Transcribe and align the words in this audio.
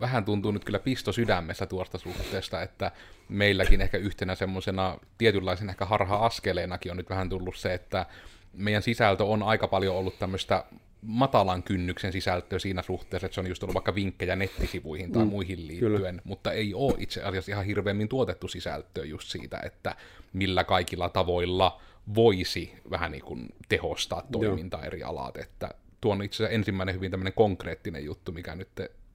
vähän 0.00 0.24
tuntuu 0.24 0.50
nyt 0.50 0.64
kyllä 0.64 0.78
pisto 0.78 1.12
sydämessä 1.12 1.66
tuosta 1.66 1.98
suhteesta, 1.98 2.62
että 2.62 2.92
meilläkin 3.28 3.80
ehkä 3.80 3.98
yhtenä 3.98 4.34
semmoisena 4.34 4.98
tietynlaisen 5.18 5.70
ehkä 5.70 5.84
harha-askeleenakin 5.84 6.92
on 6.92 6.96
nyt 6.96 7.10
vähän 7.10 7.28
tullut 7.28 7.56
se, 7.56 7.74
että 7.74 8.06
meidän 8.52 8.82
sisältö 8.82 9.24
on 9.24 9.42
aika 9.42 9.68
paljon 9.68 9.96
ollut 9.96 10.18
tämmöistä 10.18 10.64
matalan 11.02 11.62
kynnyksen 11.62 12.12
sisältöä 12.12 12.58
siinä 12.58 12.82
suhteessa, 12.82 13.26
että 13.26 13.34
se 13.34 13.40
on 13.40 13.46
just 13.46 13.62
ollut 13.62 13.74
vaikka 13.74 13.94
vinkkejä 13.94 14.36
nettisivuihin 14.36 15.12
tai 15.12 15.24
mm, 15.24 15.30
muihin 15.30 15.66
liittyen, 15.66 15.92
kyllä. 15.92 16.14
mutta 16.24 16.52
ei 16.52 16.74
ole 16.74 16.94
itse 16.98 17.22
asiassa 17.22 17.52
ihan 17.52 17.64
hirveämmin 17.64 18.08
tuotettu 18.08 18.48
sisältöä 18.48 19.04
just 19.04 19.28
siitä, 19.28 19.60
että 19.64 19.96
millä 20.32 20.64
kaikilla 20.64 21.08
tavoilla 21.08 21.80
voisi 22.14 22.74
vähän 22.90 23.12
niin 23.12 23.24
kuin 23.24 23.48
tehostaa 23.68 24.22
toimintaa 24.32 24.80
Joo. 24.80 24.86
eri 24.86 25.02
alat, 25.02 25.36
että 25.36 25.68
tuo 26.00 26.12
on 26.12 26.22
itse 26.22 26.36
asiassa 26.36 26.54
ensimmäinen 26.54 26.94
hyvin 26.94 27.10
tämmöinen 27.10 27.32
konkreettinen 27.32 28.04
juttu, 28.04 28.32
mikä 28.32 28.54
nyt 28.54 28.68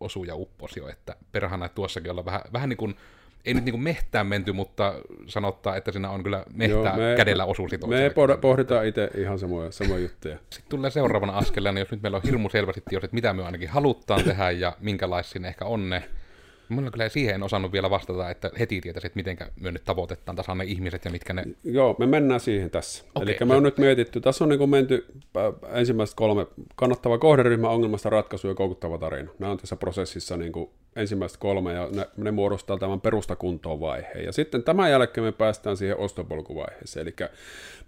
osui 0.03 0.27
ja 0.27 0.35
upposi 0.35 0.79
jo, 0.79 0.87
että 0.87 1.15
perhana 1.31 1.65
että 1.65 1.75
tuossakin 1.75 2.11
olla 2.11 2.25
vähän, 2.25 2.41
vähän 2.53 2.69
niin 2.69 2.77
kuin 2.77 2.95
ei 3.45 3.53
nyt 3.53 3.65
niin 3.65 3.73
kuin 3.73 3.83
mehtään 3.83 4.27
menty, 4.27 4.51
mutta 4.51 4.93
sanottaa, 5.27 5.75
että 5.75 5.91
siinä 5.91 6.09
on 6.09 6.23
kyllä 6.23 6.43
mehtää 6.53 6.95
Joo, 6.97 7.09
me, 7.09 7.13
kädellä 7.17 7.45
osuusi 7.45 7.77
Me 7.87 8.11
pohditaan 8.41 8.85
itse 8.85 9.09
ihan 9.17 9.39
samoja, 9.39 9.71
samoja 9.71 9.99
juttuja. 9.99 10.37
Sitten 10.49 10.69
tulee 10.69 10.91
seuraavana 10.91 11.37
askeleena, 11.37 11.79
jos 11.79 11.91
nyt 11.91 12.01
meillä 12.01 12.17
on 12.17 12.23
hirmu 12.23 12.49
selvästi 12.49 12.83
jos, 12.91 13.03
että 13.03 13.15
mitä 13.15 13.33
me 13.33 13.43
ainakin 13.45 13.69
halutaan 13.69 14.23
tehdä 14.23 14.51
ja 14.51 14.77
minkälaisia 14.79 15.47
ehkä 15.47 15.65
on 15.65 15.89
ne 15.89 16.03
Mulla 16.73 16.91
kyllä 16.91 17.09
siihen 17.09 17.35
en 17.35 17.43
osannut 17.43 17.71
vielä 17.71 17.89
vastata, 17.89 18.29
että 18.29 18.51
heti 18.59 18.81
tietäisi, 18.81 19.07
että 19.07 19.17
miten 19.17 19.37
me 19.59 19.71
nyt 19.71 19.83
tavoitetaan 19.85 20.35
tasan 20.35 20.57
ne 20.57 20.63
ihmiset 20.63 21.05
ja 21.05 21.11
mitkä 21.11 21.33
ne... 21.33 21.43
Joo, 21.63 21.95
me 21.99 22.05
mennään 22.05 22.39
siihen 22.39 22.69
tässä. 22.69 23.03
Okay, 23.15 23.29
Eli 23.29 23.47
me 23.47 23.55
on 23.55 23.63
nyt 23.63 23.77
mietitty, 23.77 24.21
tässä 24.21 24.43
on 24.43 24.49
niin 24.49 24.69
menty 24.69 25.05
äh, 25.37 25.77
ensimmäiset 25.79 26.15
kolme 26.15 26.47
kannattava 26.75 27.17
kohderyhmä, 27.17 27.69
ongelmasta 27.69 28.09
ratkaisu 28.09 28.47
ja 28.47 28.55
koukuttava 28.55 28.97
tarina. 28.97 29.31
Nämä 29.39 29.51
on 29.51 29.57
tässä 29.57 29.75
prosessissa 29.75 30.37
niin 30.37 30.51
kuin 30.51 30.69
ensimmäiset 30.95 31.37
kolme 31.37 31.73
ja 31.73 31.89
ne, 31.91 32.07
ne 32.17 32.31
muodostaa 32.31 32.77
tämän 32.77 33.01
perustakuntoon 33.01 33.79
vaiheen. 33.79 34.25
Ja 34.25 34.31
sitten 34.31 34.63
tämän 34.63 34.91
jälkeen 34.91 35.25
me 35.25 35.31
päästään 35.31 35.77
siihen 35.77 35.97
ostopolkuvaiheeseen. 35.97 37.07
Eli 37.07 37.29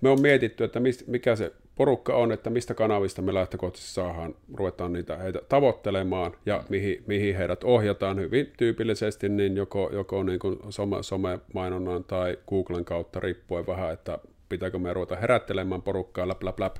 me 0.01 0.09
on 0.09 0.21
mietitty, 0.21 0.63
että 0.63 0.79
mist, 0.79 1.07
mikä 1.07 1.35
se 1.35 1.51
porukka 1.75 2.15
on, 2.15 2.31
että 2.31 2.49
mistä 2.49 2.73
kanavista 2.73 3.21
me 3.21 3.33
lähtökohtaisesti 3.33 3.93
saadaan, 3.93 4.35
ruvetaan 4.53 4.93
niitä 4.93 5.17
heitä 5.17 5.39
tavoittelemaan 5.49 6.31
ja 6.45 6.63
mihin, 6.69 7.03
mihin 7.07 7.37
heidät 7.37 7.63
ohjataan 7.63 8.19
hyvin 8.19 8.51
tyypillisesti, 8.57 9.29
niin 9.29 9.57
joko, 9.57 9.89
joko 9.93 10.23
niin 10.23 10.39
kuin 10.39 10.59
some, 10.69 10.97
some-mainonnan 11.03 12.03
tai 12.03 12.37
Googlen 12.49 12.85
kautta 12.85 13.19
riippuen 13.19 13.67
vähän, 13.67 13.93
että 13.93 14.19
pitääkö 14.49 14.79
me 14.79 14.93
ruveta 14.93 15.15
herättelemään 15.15 15.81
porukkaa, 15.81 16.27
läp, 16.27 16.43
läp, 16.43 16.59
läp, 16.59 16.75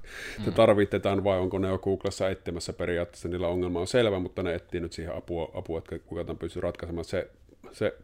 mm. 0.45 0.53
tarvitetaan 0.53 1.23
vai 1.23 1.39
onko 1.39 1.57
ne 1.57 1.67
jo 1.67 1.77
Googlessa 1.77 2.29
etsimässä 2.29 2.73
periaatteessa, 2.73 3.27
niillä 3.27 3.47
ongelma 3.47 3.79
on 3.79 3.87
selvä, 3.87 4.19
mutta 4.19 4.43
ne 4.43 4.55
etsii 4.55 4.79
nyt 4.79 4.93
siihen 4.93 5.15
apua, 5.15 5.51
apua 5.53 5.77
että 5.77 5.99
kuka 5.99 6.23
tämän 6.23 6.37
pystyy 6.37 6.61
ratkaisemaan. 6.61 7.05
Se, 7.05 7.29
se 7.75 7.97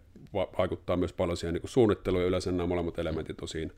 vaikuttaa 0.57 0.97
myös 0.97 1.13
paljon 1.13 1.37
siihen 1.37 1.53
niin 1.53 1.61
suunnitteluun 1.65 2.21
ja 2.21 2.27
yleensä 2.27 2.51
nämä 2.51 2.67
molemmat 2.67 2.99
elementit 2.99 3.41
on 3.41 3.47
siinä. 3.47 3.71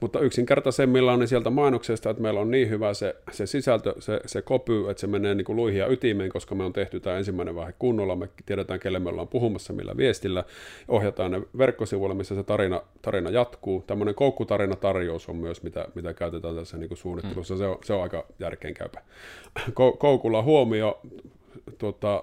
Mutta 0.00 0.20
yksinkertaisemmillaan 0.20 1.18
niin 1.18 1.28
sieltä 1.28 1.50
mainoksesta, 1.50 2.10
että 2.10 2.22
meillä 2.22 2.40
on 2.40 2.50
niin 2.50 2.70
hyvä 2.70 2.94
se, 2.94 3.16
se 3.32 3.46
sisältö, 3.46 3.94
se, 3.98 4.20
se 4.26 4.42
kopy, 4.42 4.90
että 4.90 5.00
se 5.00 5.06
menee 5.06 5.34
niin 5.34 5.44
kuin 5.44 5.56
luihin 5.56 5.78
ja 5.78 5.86
ytimeen, 5.86 6.30
koska 6.30 6.54
me 6.54 6.64
on 6.64 6.72
tehty 6.72 7.00
tämä 7.00 7.18
ensimmäinen 7.18 7.54
vaihe 7.54 7.74
kunnolla, 7.78 8.16
me 8.16 8.28
tiedetään, 8.46 8.80
kelle 8.80 8.98
me 8.98 9.08
ollaan 9.08 9.28
puhumassa, 9.28 9.72
millä 9.72 9.96
viestillä, 9.96 10.44
ohjataan 10.88 11.30
ne 11.30 11.42
verkkosivuille, 11.58 12.14
missä 12.14 12.34
se 12.34 12.42
tarina, 12.42 12.82
tarina 13.02 13.30
jatkuu. 13.30 13.84
Tämmöinen 13.86 14.14
koukkutarina 14.14 14.76
tarjous 14.76 15.28
on 15.28 15.36
myös, 15.36 15.62
mitä, 15.62 15.88
mitä 15.94 16.14
käytetään 16.14 16.56
tässä 16.56 16.76
niin 16.76 16.88
kuin 16.88 16.98
suunnittelussa, 16.98 17.54
mm. 17.54 17.58
se, 17.58 17.66
on, 17.66 17.78
se 17.84 17.92
on 17.92 18.02
aika 18.02 18.26
järkeenkäypä. 18.38 19.02
Koukulla 19.98 20.42
huomio, 20.42 21.00
tuota, 21.78 22.22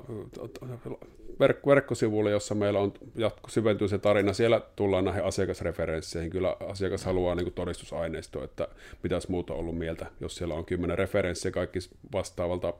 verk- 1.29 1.67
verkkosivuille, 1.67 2.31
jossa 2.31 2.55
meillä 2.55 2.79
on 2.79 2.93
jatko, 3.15 3.49
syventyy 3.49 3.87
se 3.87 3.97
tarina, 3.97 4.33
siellä 4.33 4.61
tullaan 4.75 5.05
näihin 5.05 5.23
asiakasreferensseihin. 5.23 6.31
Kyllä 6.31 6.57
asiakas 6.69 7.05
haluaa 7.05 7.35
niin 7.35 7.53
todistusaineistoa, 7.53 8.43
että 8.43 8.67
mitäs 9.03 9.27
muuta 9.27 9.53
ollut 9.53 9.77
mieltä, 9.77 10.05
jos 10.19 10.35
siellä 10.35 10.53
on 10.53 10.65
kymmenen 10.65 10.97
referenssiä 10.97 11.51
kaikki 11.51 11.79
vastaavalta 12.13 12.73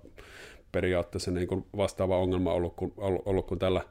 periaatteessa 0.72 1.32
niin 1.32 1.48
kuin 1.48 1.66
vastaava 1.78 2.20
ongelma 2.20 2.54
ollut 2.54 2.76
kuin, 2.76 2.94
ollut, 2.98 3.22
ollut 3.26 3.48
kuin 3.48 3.60
tällä 3.60 3.82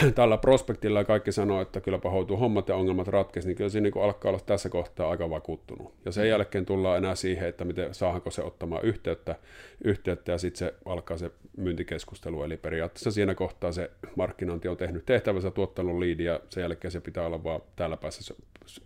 tällä 0.14 0.38
prospektilla 0.38 0.98
ja 0.98 1.04
kaikki 1.04 1.32
sanoo, 1.32 1.60
että 1.60 1.80
kyllä 1.80 2.00
hoituu 2.04 2.36
hommat 2.36 2.68
ja 2.68 2.76
ongelmat 2.76 3.08
ratkesi, 3.08 3.48
niin 3.48 3.56
kyllä 3.56 3.70
siinä 3.70 3.82
niin 3.82 4.04
alkaa 4.04 4.28
olla 4.28 4.40
tässä 4.46 4.68
kohtaa 4.68 5.10
aika 5.10 5.30
vakuuttunut. 5.30 5.94
Ja 6.04 6.12
sen 6.12 6.24
mm. 6.24 6.30
jälkeen 6.30 6.66
tullaan 6.66 6.98
enää 6.98 7.14
siihen, 7.14 7.48
että 7.48 7.64
miten 7.64 7.94
saahanko 7.94 8.30
se 8.30 8.42
ottamaan 8.42 8.84
yhteyttä, 8.84 9.36
yhteyttä 9.84 10.32
ja 10.32 10.38
sitten 10.38 10.58
se 10.58 10.74
alkaa 10.84 11.16
se 11.16 11.30
myyntikeskustelu. 11.56 12.42
Eli 12.42 12.56
periaatteessa 12.56 13.10
siinä 13.10 13.34
kohtaa 13.34 13.72
se 13.72 13.90
markkinointi 14.16 14.68
on 14.68 14.76
tehnyt 14.76 15.06
tehtävänsä, 15.06 15.50
tuottanut 15.50 15.98
liidiä, 15.98 16.32
ja 16.32 16.40
sen 16.48 16.62
jälkeen 16.62 16.92
se 16.92 17.00
pitää 17.00 17.26
olla 17.26 17.44
vaan 17.44 17.60
täällä 17.76 17.96
päässä 17.96 18.34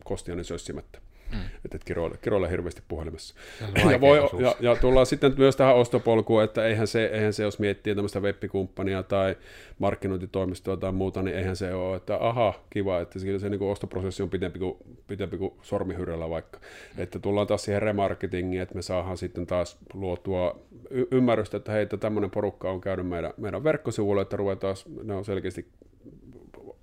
kostiainen 0.05 0.45
sössimättä. 0.45 1.06
Mm. 1.33 1.39
Että 1.65 1.77
et 1.77 1.85
kiroile, 1.85 2.17
kiroile 2.23 2.51
hirveästi 2.51 2.83
puhelimessa. 2.89 3.35
Ja, 3.91 4.01
voi, 4.01 4.19
ja, 4.19 4.55
ja, 4.61 4.77
tullaan 4.77 5.07
sitten 5.07 5.35
myös 5.39 5.57
tähän 5.57 5.75
ostopolkuun, 5.75 6.43
että 6.43 6.67
eihän 6.67 6.87
se, 6.87 7.07
eihän 7.07 7.33
se 7.33 7.43
jos 7.43 7.59
miettii 7.59 7.95
tämmöistä 7.95 8.21
webbikumppania 8.21 9.03
tai 9.03 9.37
markkinointitoimistoa 9.79 10.77
tai 10.77 10.93
muuta, 10.93 11.23
niin 11.23 11.37
eihän 11.37 11.57
se 11.57 11.75
ole, 11.75 11.97
että 11.97 12.17
aha, 12.21 12.55
kiva, 12.71 13.01
että 13.01 13.19
se, 13.19 13.39
se 13.39 13.49
niin 13.49 13.59
kuin 13.59 13.71
ostoprosessi 13.71 14.23
on 14.23 14.31
pitempi 14.31 14.59
kuin, 14.59 14.77
pitempi 15.07 15.39
kuin 15.39 15.55
sormihyrrellä 15.63 16.31
vaikka. 16.31 16.59
Mm. 16.59 17.03
Että 17.03 17.19
tullaan 17.19 17.47
taas 17.47 17.65
siihen 17.65 17.83
remarketingiin, 17.83 18.63
että 18.63 18.75
me 18.75 18.83
saadaan 18.83 19.17
sitten 19.17 19.47
taas 19.47 19.79
luotua 19.95 20.61
y- 20.91 21.07
ymmärrystä, 21.11 21.57
että 21.57 21.73
hei, 21.73 21.87
tämmöinen 21.87 22.31
porukka 22.31 22.71
on 22.71 22.81
käynyt 22.81 23.09
meidän, 23.09 23.33
meidän 23.37 23.65
verkkosivuilla, 23.65 24.23
että 24.23 24.37
ruvetaan, 24.37 24.77
ne 25.03 25.15
on 25.15 25.25
selkeästi 25.25 25.67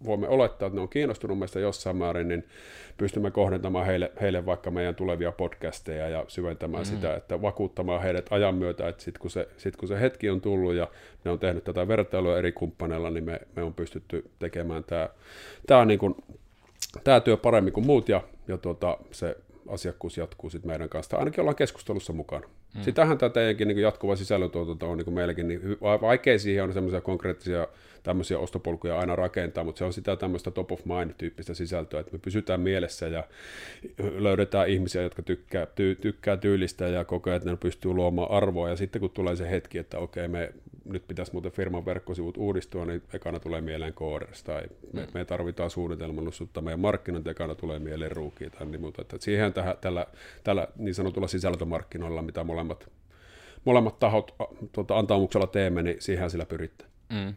voimme 0.05 0.27
olettaa, 0.27 0.67
että 0.67 0.75
ne 0.75 0.81
on 0.81 0.89
kiinnostunut 0.89 1.39
meistä 1.39 1.59
jossain 1.59 1.97
määrin, 1.97 2.27
niin 2.27 2.47
pystymme 2.97 3.31
kohdentamaan 3.31 3.85
heille, 3.85 4.11
heille 4.21 4.45
vaikka 4.45 4.71
meidän 4.71 4.95
tulevia 4.95 5.31
podcasteja 5.31 6.09
ja 6.09 6.25
syventämään 6.27 6.83
mm-hmm. 6.83 6.95
sitä, 6.95 7.15
että 7.15 7.41
vakuuttamaan 7.41 8.01
heidät 8.01 8.25
ajan 8.29 8.55
myötä, 8.55 8.87
että 8.87 9.03
sitten 9.03 9.21
kun, 9.21 9.31
se, 9.31 9.47
sit 9.57 9.75
kun 9.75 9.87
se 9.87 9.99
hetki 9.99 10.29
on 10.29 10.41
tullut 10.41 10.73
ja 10.73 10.87
ne 11.25 11.31
on 11.31 11.39
tehnyt 11.39 11.63
tätä 11.63 11.87
vertailua 11.87 12.37
eri 12.37 12.51
kumppaneilla, 12.51 13.09
niin 13.09 13.23
me, 13.23 13.39
me 13.55 13.63
on 13.63 13.73
pystytty 13.73 14.29
tekemään 14.39 14.83
tämä, 14.83 15.09
tämä, 15.67 15.85
niin 15.85 15.99
kuin, 15.99 16.15
tämä 17.03 17.19
työ 17.19 17.37
paremmin 17.37 17.73
kuin 17.73 17.85
muut 17.85 18.09
ja, 18.09 18.21
ja 18.47 18.57
tuota, 18.57 18.97
se 19.11 19.37
asiakkuus 19.67 20.17
jatkuu 20.17 20.49
sitten 20.49 20.71
meidän 20.71 20.89
kanssa. 20.89 21.17
Ainakin 21.17 21.39
ollaan 21.39 21.55
keskustelussa 21.55 22.13
mukana. 22.13 22.47
Mm. 22.75 22.81
Sitähän 22.81 23.17
tämä 23.17 23.29
teidänkin 23.29 23.67
niin 23.67 23.77
jatkuva 23.77 24.15
sisällöntuotanto 24.15 24.91
on 24.91 24.97
niin 24.97 25.13
meilläkin, 25.13 25.47
niin 25.47 25.61
vaikea 25.81 26.39
siihen 26.39 26.63
on 26.63 26.73
semmoisia 26.73 27.01
konkreettisia 27.01 27.67
tämmöisiä 28.03 28.39
ostopolkuja 28.39 28.99
aina 28.99 29.15
rakentaa, 29.15 29.63
mutta 29.63 29.79
se 29.79 29.85
on 29.85 29.93
sitä 29.93 30.15
tämmöistä 30.15 30.51
top 30.51 30.71
of 30.71 30.85
mind-tyyppistä 30.85 31.53
sisältöä, 31.53 31.99
että 31.99 32.11
me 32.11 32.19
pysytään 32.19 32.61
mielessä 32.61 33.07
ja 33.07 33.23
löydetään 33.97 34.69
ihmisiä, 34.69 35.01
jotka 35.01 35.21
tykkää, 35.21 35.65
ty, 35.65 35.95
tykkää 36.01 36.37
tyylistä 36.37 36.87
ja 36.87 37.05
kokee, 37.05 37.35
että 37.35 37.49
ne 37.49 37.57
pystyy 37.57 37.93
luomaan 37.93 38.31
arvoa, 38.31 38.69
ja 38.69 38.75
sitten 38.75 38.99
kun 38.99 39.09
tulee 39.09 39.35
se 39.35 39.49
hetki, 39.49 39.77
että 39.77 39.99
okei, 39.99 40.27
me 40.27 40.53
nyt 40.85 41.07
pitäisi 41.07 41.31
muuten 41.31 41.51
firman 41.51 41.85
verkkosivut 41.85 42.37
uudistua, 42.37 42.85
niin 42.85 43.01
ekana 43.13 43.39
tulee 43.39 43.61
mieleen 43.61 43.93
kooders, 43.93 44.43
tai 44.43 44.63
me, 44.93 45.01
mm. 45.01 45.07
me 45.13 45.25
tarvitaan 45.25 45.69
suunnitelmallisuutta, 45.69 46.61
meidän 46.61 46.79
markkinointi 46.79 47.29
ekana 47.29 47.55
tulee 47.55 47.79
mieleen 47.79 48.11
ruukia 48.11 48.49
tai 48.49 48.65
niin 48.65 48.81
muuta. 48.81 49.01
Että 49.01 49.17
siihen 49.19 49.53
tähän, 49.53 49.75
tällä, 49.81 50.07
tällä 50.43 50.67
niin 50.77 50.95
sanotulla 50.95 51.27
sisältömarkkinoilla, 51.27 52.21
mitä 52.21 52.43
molemmat, 52.43 52.91
molemmat 53.65 53.99
tahot 53.99 54.35
tuota, 54.71 54.97
antaumuksella 54.97 55.47
teemme, 55.47 55.83
niin 55.83 55.95
siihen 55.99 56.29
sillä 56.29 56.45
pyritään. 56.45 56.89
Mm. 57.09 57.35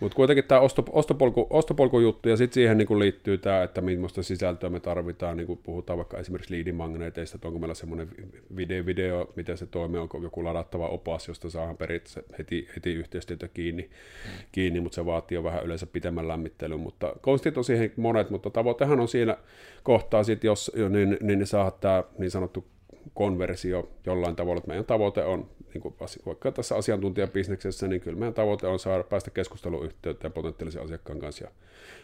Mutta 0.00 0.16
kuitenkin 0.16 0.44
tämä 0.44 0.60
osto, 0.60 0.84
ostopolku, 0.92 1.46
ostopolkujuttu 1.50 2.28
ja 2.28 2.36
sitten 2.36 2.54
siihen 2.54 2.78
niinku 2.78 2.98
liittyy 2.98 3.38
tämä, 3.38 3.62
että 3.62 3.80
millaista 3.80 4.22
sisältöä 4.22 4.70
me 4.70 4.80
tarvitaan, 4.80 5.36
niin 5.36 5.58
puhutaan 5.62 5.96
vaikka 5.96 6.18
esimerkiksi 6.18 6.54
liidimagneeteista, 6.54 7.36
että 7.36 7.48
onko 7.48 7.60
meillä 7.60 7.74
semmoinen 7.74 8.08
video, 8.56 8.86
video, 8.86 9.32
miten 9.36 9.58
se 9.58 9.66
toimii, 9.66 10.00
onko 10.00 10.18
joku 10.22 10.44
ladattava 10.44 10.88
opas, 10.88 11.28
josta 11.28 11.50
saadaan 11.50 11.76
periaatteessa 11.76 12.22
heti, 12.38 12.68
heti 12.76 12.94
yhteistyötä 12.94 13.48
kiinni, 13.48 13.82
mm. 13.82 14.30
kiinni, 14.52 14.80
mutta 14.80 14.94
se 14.94 15.06
vaatii 15.06 15.34
jo 15.34 15.44
vähän 15.44 15.64
yleensä 15.64 15.86
pitemmän 15.86 16.28
lämmittelyn, 16.28 16.80
mutta 16.80 17.12
konstit 17.20 17.58
on 17.58 17.64
siihen 17.64 17.92
monet, 17.96 18.30
mutta 18.30 18.50
tavoitehan 18.50 19.00
on 19.00 19.08
siinä 19.08 19.36
kohtaa 19.82 20.24
sitten, 20.24 20.48
jos 20.48 20.72
niin, 20.88 20.92
niin, 21.20 21.38
niin 21.38 21.46
saada 21.46 21.70
tämä 21.70 22.04
niin 22.18 22.30
sanottu 22.30 22.64
konversio 23.14 23.90
jollain 24.06 24.36
tavalla, 24.36 24.58
että 24.58 24.68
meidän 24.68 24.84
tavoite 24.84 25.24
on, 25.24 25.50
niin 25.74 25.82
kuin 25.82 25.94
vaikka 26.26 26.52
tässä 26.52 26.76
asiantuntijabisneksessä, 26.76 27.88
niin 27.88 28.00
kyllä 28.00 28.18
meidän 28.18 28.34
tavoite 28.34 28.66
on 28.66 28.78
saada 28.78 29.04
päästä 29.04 29.30
keskusteluyhteyteen 29.30 30.32
potentiaalisen 30.32 30.82
asiakkaan 30.82 31.20
kanssa 31.20 31.44
ja 31.44 31.50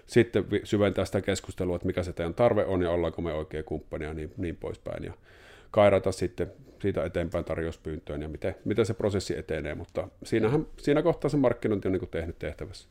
sitten 0.06 0.44
syventää 0.64 1.04
sitä 1.04 1.20
keskustelua, 1.20 1.76
että 1.76 1.86
mikä 1.86 2.02
se 2.02 2.12
teidän 2.12 2.34
tarve 2.34 2.64
on 2.64 2.82
ja 2.82 2.90
ollaanko 2.90 3.22
me 3.22 3.32
oikea 3.32 3.62
kumppania 3.62 4.08
ja 4.08 4.14
niin, 4.14 4.32
niin 4.36 4.56
poispäin 4.56 5.04
ja 5.04 5.12
kairata 5.70 6.12
sitten 6.12 6.52
siitä 6.82 7.04
eteenpäin 7.04 7.44
tarjouspyyntöön 7.44 8.22
ja 8.22 8.28
miten, 8.28 8.54
miten 8.64 8.86
se 8.86 8.94
prosessi 8.94 9.38
etenee, 9.38 9.74
mutta 9.74 10.08
siinähän, 10.24 10.66
siinä 10.76 11.02
kohtaa 11.02 11.28
se 11.28 11.36
markkinointi 11.36 11.88
on 11.88 11.92
niin 11.92 12.00
kuin 12.00 12.10
tehnyt 12.10 12.38
tehtävässä. 12.38 12.88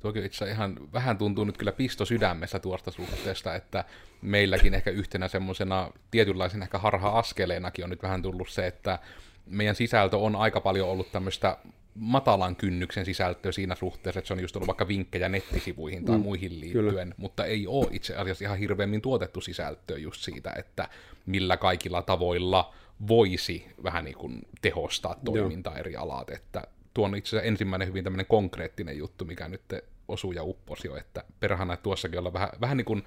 Tuokin 0.00 0.24
itse 0.24 0.50
ihan 0.50 0.76
vähän 0.92 1.18
tuntuu 1.18 1.44
nyt 1.44 1.58
kyllä 1.58 1.72
pisto 1.72 2.04
sydämessä 2.04 2.58
tuosta 2.58 2.90
suhteesta, 2.90 3.54
että 3.54 3.84
meilläkin 4.22 4.74
ehkä 4.74 4.90
yhtenä 4.90 5.28
semmoisena 5.28 5.90
tietynlaisen 6.10 6.62
ehkä 6.62 6.78
harha-askeleenakin 6.78 7.84
on 7.84 7.90
nyt 7.90 8.02
vähän 8.02 8.22
tullut 8.22 8.48
se, 8.48 8.66
että 8.66 8.98
meidän 9.46 9.74
sisältö 9.74 10.16
on 10.16 10.36
aika 10.36 10.60
paljon 10.60 10.88
ollut 10.88 11.12
tämmöistä 11.12 11.56
matalan 11.94 12.56
kynnyksen 12.56 13.04
sisältöä 13.04 13.52
siinä 13.52 13.74
suhteessa, 13.74 14.18
että 14.18 14.28
se 14.28 14.34
on 14.34 14.40
just 14.40 14.56
ollut 14.56 14.66
vaikka 14.66 14.88
vinkkejä 14.88 15.28
nettisivuihin 15.28 16.04
tai 16.04 16.16
mm, 16.16 16.22
muihin 16.22 16.60
liittyen, 16.60 16.84
kyllä. 16.84 17.06
mutta 17.16 17.44
ei 17.44 17.66
ole 17.66 17.88
itse 17.90 18.16
asiassa 18.16 18.44
ihan 18.44 18.58
hirveämmin 18.58 19.02
tuotettu 19.02 19.40
sisältöä 19.40 19.98
just 19.98 20.22
siitä, 20.22 20.52
että 20.58 20.88
millä 21.26 21.56
kaikilla 21.56 22.02
tavoilla 22.02 22.74
voisi 23.08 23.66
vähän 23.82 24.04
niin 24.04 24.16
kuin 24.16 24.42
tehostaa 24.62 25.16
toimintaa 25.24 25.72
Joo. 25.72 25.80
eri 25.80 25.96
alat, 25.96 26.30
että 26.30 26.62
tuo 26.94 27.06
on 27.06 27.16
itse 27.16 27.28
asiassa 27.28 27.48
ensimmäinen 27.48 27.88
hyvin 27.88 28.04
tämmöinen 28.04 28.26
konkreettinen 28.26 28.98
juttu, 28.98 29.24
mikä 29.24 29.48
nyt 29.48 29.62
osuu 30.08 30.32
ja 30.32 30.42
upposi 30.42 30.88
jo, 30.88 30.96
että 30.96 31.24
perhana 31.40 31.76
tuossakin 31.76 32.18
olla 32.18 32.32
vähän, 32.32 32.48
vähän 32.60 32.76
niin 32.76 32.84
kuin 32.84 33.04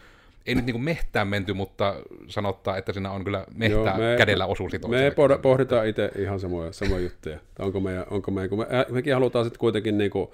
ei 0.48 0.56
nyt 0.56 0.66
niin 0.66 0.82
mehtään 0.82 1.28
menty, 1.28 1.54
mutta 1.54 1.96
sanottaa, 2.28 2.78
että 2.78 2.94
siinä 2.94 3.12
on 3.12 3.24
kyllä 3.24 3.46
mehtää 3.56 3.98
Joo, 3.98 3.98
me, 3.98 4.16
kädellä 4.18 4.46
osuu 4.46 4.70
Me 4.88 5.14
pohditaan 5.42 5.88
itse 5.88 6.12
ihan 6.16 6.40
samoja, 6.40 6.72
samoja 6.72 7.00
juttuja. 7.00 7.40
Onko 7.60 7.80
meidän, 7.80 8.06
onko 8.10 8.32
meidän, 8.32 8.50
kun 8.50 8.60
me, 8.60 8.66
mekin 8.90 9.14
halutaan 9.14 9.46
sitten 9.46 9.60
kuitenkin 9.60 9.98
niin 9.98 10.12
kuin, 10.12 10.30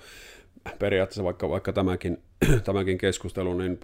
periaatteessa 0.80 1.24
vaikka, 1.24 1.50
vaikka 1.50 1.74
tämäkin, 1.74 2.22
tämäkin 2.64 2.98
keskustelu, 2.98 3.54
niin 3.54 3.80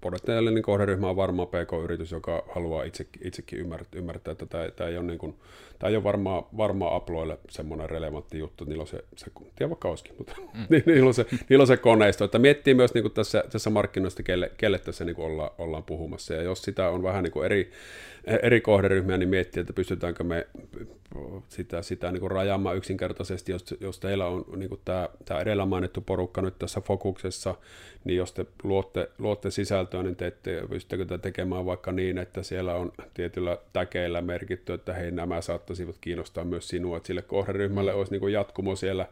potentiaalinen 0.00 0.62
kohderyhmä 0.62 1.10
on 1.10 1.16
varmaan 1.16 1.48
PK-yritys, 1.48 2.12
joka 2.12 2.44
haluaa 2.54 2.84
itsekin, 2.84 3.26
itsekin 3.26 3.58
ymmärtää, 3.58 3.98
ymmärtää, 3.98 4.32
että 4.32 4.46
tämä, 4.46 4.70
tämä 4.70 4.90
ei 4.90 4.98
ole, 4.98 5.06
niin 5.06 5.18
kuin, 5.18 5.34
tämä 5.78 5.90
ei 5.90 5.96
ole 5.96 6.04
varmaan, 6.04 6.44
varmaan 6.56 6.96
Aploille 6.96 7.38
semmoinen 7.50 7.90
relevantti 7.90 8.38
juttu, 8.38 8.64
niillä 8.64 8.80
on 8.80 8.86
se, 8.86 9.04
se 9.16 9.26
tiedä 9.56 9.70
vaikka 9.70 9.88
olisikin, 9.88 10.14
mutta 10.18 10.34
mm. 10.38 10.66
niillä, 10.86 11.08
on 11.08 11.14
se, 11.14 11.26
niillä 11.48 11.62
on 11.62 11.66
se 11.66 11.76
koneisto, 11.76 12.24
että 12.24 12.38
miettii 12.38 12.74
myös 12.74 12.94
niin 12.94 13.02
kuin 13.02 13.14
tässä, 13.14 13.44
tässä 13.52 13.70
markkinoista, 13.70 14.22
kelle, 14.22 14.50
kelle 14.56 14.78
tässä 14.78 15.04
niin 15.04 15.16
kuin 15.16 15.26
olla, 15.26 15.54
ollaan 15.58 15.84
puhumassa, 15.84 16.34
ja 16.34 16.42
jos 16.42 16.62
sitä 16.62 16.88
on 16.88 17.02
vähän 17.02 17.24
niin 17.24 17.32
kuin 17.32 17.46
eri, 17.46 17.70
eri 18.42 18.60
kohderyhmiä, 18.60 19.16
niin 19.16 19.28
miettii, 19.28 19.60
että 19.60 19.72
pystytäänkö 19.72 20.24
me 20.24 20.46
sitä, 21.48 21.82
sitä 21.82 22.12
niin 22.12 22.20
kuin 22.20 22.30
rajaamaan 22.30 22.76
yksinkertaisesti, 22.76 23.52
jos, 23.52 23.74
jos 23.80 24.00
teillä 24.00 24.26
on 24.26 24.44
niin 24.56 24.68
kuin 24.68 24.80
tämä, 24.84 25.08
tämä 25.24 25.40
edellä 25.40 25.66
mainittu 25.66 26.00
porukka 26.00 26.42
nyt 26.42 26.58
tässä 26.58 26.80
fokuksessa, 26.80 27.54
niin 28.04 28.16
jos 28.16 28.32
te 28.32 28.46
luotte, 28.62 29.10
luotte 29.18 29.50
sisältöä, 29.50 30.02
niin 30.02 30.16
teette, 30.16 30.62
pystyttekö 30.70 31.04
te 31.04 31.18
tekemään 31.18 31.66
vaikka 31.66 31.92
niin, 31.92 32.18
että 32.18 32.42
siellä 32.42 32.74
on 32.74 32.92
tietyllä 33.14 33.58
täkeillä 33.72 34.22
merkitty, 34.22 34.72
että 34.72 34.92
hei, 34.92 35.10
nämä 35.10 35.40
saattaisivat 35.40 35.96
kiinnostaa 36.00 36.44
myös 36.44 36.68
sinua, 36.68 36.96
että 36.96 37.06
sille 37.06 37.22
kohderyhmälle 37.22 37.94
olisi 37.94 38.18
niin 38.18 38.32
jatkumo 38.32 38.76
siellä 38.76 39.06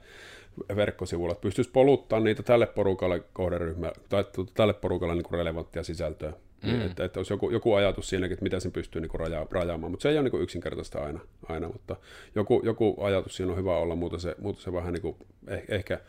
verkkosivuilla, 0.76 1.32
että 1.32 1.42
pystyisi 1.42 1.70
poluttaa 1.70 2.20
niitä 2.20 2.42
tälle 2.42 2.66
porukalle 2.66 3.22
kohderyhmä, 3.32 3.92
tai 4.08 4.24
tälle 4.54 4.72
porukalle 4.72 5.14
niin 5.14 5.32
relevanttia 5.32 5.82
sisältöä. 5.82 6.32
Mm. 6.62 6.80
Että, 6.80 7.04
että 7.04 7.20
olisi 7.20 7.32
joku, 7.32 7.50
joku 7.50 7.74
ajatus 7.74 8.08
siinäkin, 8.08 8.32
että 8.32 8.42
mitä 8.42 8.60
sen 8.60 8.72
pystyy 8.72 9.00
niin 9.00 9.10
raja, 9.14 9.46
rajaamaan, 9.50 9.90
mutta 9.90 10.02
se 10.02 10.08
ei 10.08 10.18
ole 10.18 10.28
niin 10.28 10.42
yksinkertaista 10.42 11.04
aina, 11.04 11.20
aina 11.48 11.68
mutta 11.68 11.96
joku, 12.34 12.62
joku 12.64 12.96
ajatus 13.02 13.36
siinä 13.36 13.52
on 13.52 13.58
hyvä 13.58 13.76
olla, 13.76 13.94
mutta 13.94 14.18
se, 14.18 14.36
mutta 14.38 14.62
se 14.62 14.72
vähän 14.72 14.92
niin 14.92 15.02
kuin 15.02 15.16
eh, 15.48 15.62
ehkä 15.68 16.00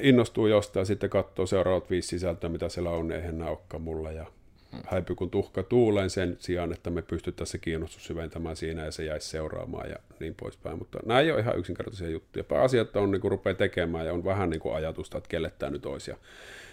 innostuu 0.00 0.46
jostain 0.46 0.80
ja 0.80 0.84
sitten 0.84 1.10
katsoo 1.10 1.46
seuraavat 1.46 1.90
viisi 1.90 2.08
sisältöä, 2.08 2.50
mitä 2.50 2.68
siellä 2.68 2.90
on, 2.90 3.12
eihän 3.12 3.38
nämä 3.38 3.50
olekaan 3.50 3.82
mulle 3.82 4.12
ja 4.12 4.26
mm. 4.72 4.78
häipy 4.86 5.14
kun 5.14 5.30
tuhka 5.30 5.62
tuuleen 5.62 6.10
sen 6.10 6.36
sijaan, 6.38 6.72
että 6.72 6.90
me 6.90 7.02
pystyttäisiin 7.02 7.52
se 7.52 7.58
kiinnostus 7.58 8.04
syventämään 8.04 8.56
siinä 8.56 8.84
ja 8.84 8.90
se 8.90 9.04
jäisi 9.04 9.28
seuraamaan 9.28 9.90
ja 9.90 9.96
niin 10.20 10.34
poispäin. 10.34 10.78
Mutta 10.78 10.98
nämä 11.06 11.20
ei 11.20 11.32
ole 11.32 11.40
ihan 11.40 11.58
yksinkertaisia 11.58 12.08
juttuja. 12.08 12.44
Pääasiat 12.44 12.96
on 12.96 13.10
niin 13.10 13.20
kuin 13.20 13.30
rupeaa 13.30 13.54
tekemään 13.54 14.06
ja 14.06 14.12
on 14.12 14.24
vähän 14.24 14.50
niin 14.50 14.60
kuin 14.60 14.74
ajatusta, 14.74 15.18
että 15.18 15.28
kelle 15.28 15.52
tämä 15.58 15.70
nyt 15.70 15.86
olisi 15.86 16.10
ja 16.10 16.16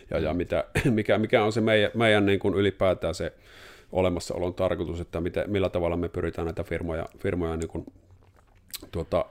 ja, 0.10 0.20
ja 0.20 0.34
mitä, 0.34 0.64
mikä, 0.90 1.18
mikä 1.18 1.44
on 1.44 1.54
se 1.54 1.62
meidän, 1.62 1.92
meidän 1.94 2.26
niin 2.26 2.40
kuin 2.40 2.54
ylipäätään 2.54 3.16
se 3.16 3.34
olemassaolon 3.92 4.54
tarkoitus, 4.54 5.00
että 5.00 5.22
miten, 5.22 5.50
millä 5.50 5.70
tavalla 5.70 5.98
me 5.98 6.10
pyritään 6.10 6.46
näitä 6.46 6.64
firmoja, 6.64 7.06
firmoja 7.20 7.58
niin 7.58 7.68
kuin, 7.68 7.86
tuota, 8.92 9.26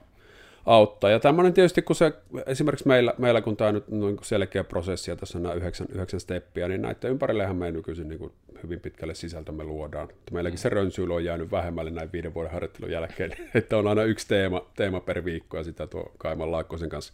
auttaa. 0.67 1.11
Ja 1.11 1.21
tämmöinen 1.21 1.53
tietysti, 1.53 1.83
kun 1.83 1.97
se, 1.97 2.13
esimerkiksi 2.47 2.89
meillä, 2.89 3.15
meillä 3.19 3.41
kun 3.41 3.57
tämä 3.57 3.73
nyt 3.73 3.85
on 3.89 4.19
selkeä 4.23 4.65
prosessi 4.65 5.11
ja 5.11 5.17
tässä 5.17 5.39
on 5.39 5.43
nämä 5.43 5.55
yhdeksän, 5.55 5.87
yhdeksän 5.91 6.21
steppiä, 6.21 6.69
niin 6.69 6.83
näiden 6.83 7.11
ympärillehän 7.11 7.57
me 7.57 7.71
nykyisin 7.71 8.09
niin 8.09 8.19
kuin 8.19 8.33
hyvin 8.63 8.81
pitkälle 8.81 9.15
sisältömme 9.15 9.65
luodaan. 9.65 10.09
Meilläkin 10.33 10.59
se 10.59 10.69
rönsyily 10.69 11.15
on 11.15 11.25
jäänyt 11.25 11.51
vähemmälle 11.51 11.91
näin 11.91 12.13
viiden 12.13 12.35
vuoden 12.35 12.53
harjoittelun 12.53 12.91
jälkeen, 12.91 13.31
että 13.55 13.77
on 13.77 13.87
aina 13.87 14.03
yksi 14.03 14.29
teema, 14.29 14.67
teema 14.77 15.01
per 15.01 15.25
viikko 15.25 15.57
ja 15.57 15.65
sitä 15.65 15.87
tuo 15.87 16.13
Kaiman 16.19 16.53
Laakkosen 16.53 16.89
kanssa 16.89 17.13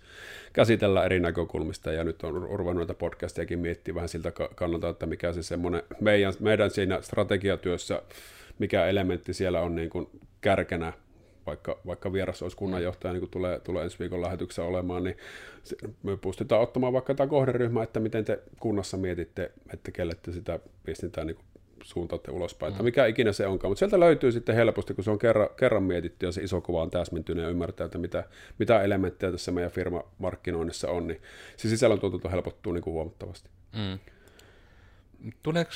käsitellään 0.53 1.07
eri 1.07 1.21
näkökulmista 1.21 1.93
ja 1.93 2.05
nyt 2.05 2.23
on 2.23 2.35
ruvennut 2.35 2.77
näitä 2.77 2.95
podcastejakin 2.95 3.59
miettiä 3.59 3.95
vähän 3.95 4.09
siltä 4.09 4.33
kannalta, 4.55 4.89
että 4.89 5.07
mikä 5.07 5.33
se 5.33 5.43
semmoinen 5.43 5.83
meidän, 6.01 6.33
meidän 6.41 6.71
siinä 6.71 7.03
strategiatyössä, 7.03 8.03
mikä 8.59 8.87
elementti 8.87 9.35
siellä 9.35 9.61
on 9.61 9.75
niin 9.75 9.91
kuin 9.91 10.09
kärkenä 10.41 10.93
vaikka, 11.47 11.79
vaikka 11.87 12.13
vieras 12.13 12.43
olisi 12.43 12.57
kunnanjohtaja, 12.57 13.13
niin 13.13 13.21
kuin 13.21 13.31
tulee, 13.31 13.61
tulee 13.61 13.85
ensi 13.85 13.99
viikon 13.99 14.23
lähetyksessä 14.23 14.65
olemaan, 14.65 15.05
niin 15.05 15.17
me 16.03 16.17
pystytään 16.17 16.61
ottamaan 16.61 16.93
vaikka 16.93 17.15
tämä 17.15 17.27
kohderyhmä, 17.27 17.83
että 17.83 18.01
miten 18.01 18.25
te 18.25 18.43
kunnassa 18.61 18.97
mietitte, 18.97 19.53
että 19.73 19.91
kelle 19.91 20.15
te 20.23 20.33
sitä 20.33 20.59
viestintää 20.87 21.25
niin 21.25 21.39
suuntaatte 21.83 22.31
ulospäin, 22.31 22.75
mm. 22.75 22.85
mikä 22.85 23.07
ikinä 23.07 23.33
se 23.33 23.47
onkaan. 23.47 23.71
Mutta 23.71 23.79
sieltä 23.79 24.01
löytyy 24.01 24.33
sitten 24.33 24.55
helposti, 24.55 24.95
kun 24.95 25.05
se 25.05 25.11
on 25.11 25.19
kerran, 25.19 25.49
kerran 25.57 25.83
mietitty 25.83 26.27
ja 26.27 26.33
se 26.33 26.43
iso 26.43 26.61
kuva 26.61 26.83
on 26.83 26.91
täsmentynyt 26.91 27.45
ja 27.45 27.51
ymmärtää, 27.51 27.85
että 27.85 27.99
mitä, 27.99 28.25
mitä 28.59 28.83
elementtejä 28.83 29.33
tässä 29.33 29.53
meidän 29.53 29.71
firmamarkkinoinnissa 29.71 30.91
on, 30.91 31.07
niin 31.07 31.23
se 31.57 31.69
sisällön 31.69 32.01
tuotanto 32.01 32.29
helpottuu 32.29 32.73
niin 32.73 32.83
kuin 32.83 32.95
huomattavasti. 32.95 33.51
Mm. 33.73 33.99
Tuleeko 35.43 35.71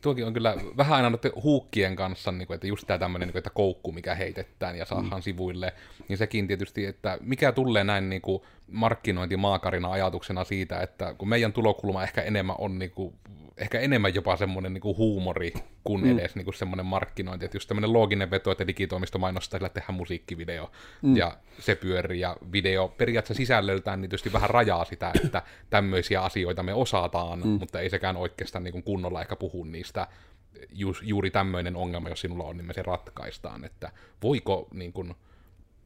tuokin 0.00 0.26
on 0.26 0.32
kyllä 0.32 0.56
vähän 0.76 0.96
aina 0.96 1.10
noiden 1.10 1.32
huukkien 1.42 1.96
kanssa, 1.96 2.32
niin 2.32 2.46
kuin, 2.46 2.54
että 2.54 2.66
just 2.66 2.86
tämä 2.86 2.98
tämmöinen, 2.98 3.26
niin 3.26 3.32
kuin, 3.32 3.40
että 3.40 3.50
koukku, 3.50 3.92
mikä 3.92 4.14
heitetään 4.14 4.78
ja 4.78 4.84
saadaan 4.84 5.20
mm. 5.20 5.22
sivuille, 5.22 5.72
niin 6.08 6.18
sekin 6.18 6.46
tietysti, 6.46 6.86
että 6.86 7.18
mikä 7.20 7.52
tulee 7.52 7.84
näin 7.84 8.08
niin 8.08 8.22
kuin 8.22 8.42
markkinointimaakarina 8.68 9.90
ajatuksena 9.90 10.44
siitä, 10.44 10.80
että 10.80 11.14
kun 11.18 11.28
meidän 11.28 11.52
tulokulma 11.52 12.02
ehkä 12.02 12.22
enemmän 12.22 12.56
on 12.58 12.78
niin 12.78 12.90
kuin 12.90 13.14
ehkä 13.58 13.80
enemmän 13.80 14.14
jopa 14.14 14.36
semmoinen 14.36 14.74
niin 14.74 14.96
huumori 14.96 15.52
kuin 15.84 16.04
mm. 16.04 16.18
edes 16.18 16.36
niin 16.36 16.54
semmoinen 16.54 16.86
markkinointi. 16.86 17.44
Että 17.44 17.56
just 17.56 17.68
tämmöinen 17.68 17.92
looginen 17.92 18.30
veto, 18.30 18.50
että 18.50 18.66
digitoimisto 18.66 19.18
mainostaa, 19.18 19.58
sillä 19.58 19.68
tehdään 19.68 19.94
musiikkivideo 19.94 20.70
mm. 21.02 21.16
ja 21.16 21.36
se 21.58 21.74
pyörii 21.74 22.20
ja 22.20 22.36
video 22.52 22.88
periaatteessa 22.88 23.42
sisällöltään 23.42 24.00
niin 24.00 24.10
tietysti 24.10 24.32
vähän 24.32 24.50
rajaa 24.50 24.84
sitä, 24.84 25.12
että 25.24 25.42
tämmöisiä 25.70 26.22
asioita 26.22 26.62
me 26.62 26.74
osataan, 26.74 27.38
mm. 27.38 27.48
mutta 27.48 27.80
ei 27.80 27.90
sekään 27.90 28.16
oikeastaan 28.16 28.64
niin 28.64 28.82
kunnolla 28.82 29.20
ehkä 29.20 29.36
puhu 29.36 29.64
niistä 29.64 30.08
ju, 30.70 30.94
juuri 31.02 31.30
tämmöinen 31.30 31.76
ongelma, 31.76 32.08
jos 32.08 32.20
sinulla 32.20 32.44
on, 32.44 32.56
niin 32.56 32.66
me 32.66 32.72
se 32.72 32.82
ratkaistaan, 32.82 33.64
että 33.64 33.92
voiko 34.22 34.68
niin 34.72 34.92
kuin, 34.92 35.14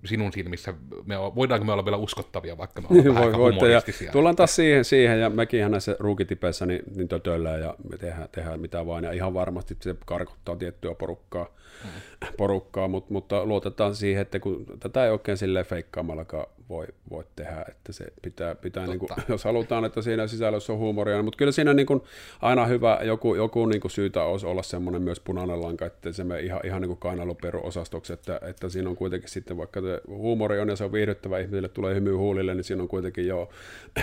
sinun 0.04 0.32
silmissä, 0.32 0.74
me, 1.06 1.14
voidaanko 1.34 1.64
me 1.64 1.72
olla 1.72 1.84
vielä 1.84 1.96
uskottavia, 1.96 2.58
vaikka 2.58 2.82
me 2.82 2.88
ollaan 3.10 3.38
Voi, 3.38 3.52
humoristisia. 3.52 4.06
Ja 4.06 4.12
tullaan 4.12 4.36
taas 4.36 4.56
siihen, 4.56 4.84
siihen 4.84 5.20
ja 5.20 5.30
mekin 5.30 5.70
näissä 5.70 5.96
ruukitipeissä 5.98 6.66
niin, 6.66 6.82
niin 6.96 7.08
tötöllään 7.08 7.60
ja 7.60 7.74
me 7.90 7.98
tehdään, 7.98 8.28
tehdään 8.32 8.60
mitä 8.60 8.86
vaan, 8.86 9.04
ja 9.04 9.12
ihan 9.12 9.34
varmasti 9.34 9.76
se 9.80 9.94
karkottaa 10.06 10.56
tiettyä 10.56 10.94
porukkaa, 10.94 11.46
mm. 11.84 11.90
porukkaa 12.36 12.88
mutta, 12.88 13.12
mutta 13.12 13.46
luotetaan 13.46 13.94
siihen, 13.94 14.22
että 14.22 14.40
kun 14.40 14.66
tätä 14.80 15.04
ei 15.04 15.10
oikein 15.10 15.38
silleen 15.38 15.66
feikkaamallakaan 15.66 16.46
voi, 16.72 16.86
voi 17.10 17.24
tehdä, 17.36 17.64
että 17.68 17.92
se 17.92 18.04
pitää, 18.22 18.54
pitää 18.54 18.86
niin 18.86 18.98
kuin, 18.98 19.08
jos 19.28 19.44
halutaan, 19.44 19.84
että 19.84 20.02
siinä 20.02 20.26
sisällössä 20.26 20.72
on 20.72 20.78
huumoria, 20.78 21.16
niin, 21.16 21.24
mutta 21.24 21.38
kyllä 21.38 21.52
siinä 21.52 21.74
niin 21.74 21.86
kuin, 21.86 22.02
aina 22.42 22.66
hyvä, 22.66 23.00
joku, 23.02 23.34
joku 23.34 23.66
niin 23.66 23.80
kuin 23.80 23.90
syytä 23.90 24.22
olisi 24.22 24.46
olla 24.46 24.62
semmoinen 24.62 25.02
myös 25.02 25.20
punainen 25.20 25.62
lanka, 25.62 25.86
että 25.86 26.12
se 26.12 26.24
me 26.24 26.40
ihan, 26.40 26.60
ihan 26.64 26.82
niin 26.82 26.88
kuin 26.88 26.98
kainaloperuosastoksi, 26.98 28.12
että, 28.12 28.40
että 28.42 28.68
siinä 28.68 28.90
on 28.90 28.96
kuitenkin 28.96 29.28
sitten, 29.28 29.56
vaikka 29.56 29.80
se 29.80 30.00
huumori 30.08 30.60
on 30.60 30.68
ja 30.68 30.76
se 30.76 30.84
on 30.84 30.92
viihdyttävä, 30.92 31.38
ihmisille 31.38 31.68
tulee 31.68 31.94
hymy 31.94 32.14
huulille, 32.14 32.54
niin 32.54 32.64
siinä 32.64 32.82
on 32.82 32.88
kuitenkin 32.88 33.26
jo, 33.26 33.48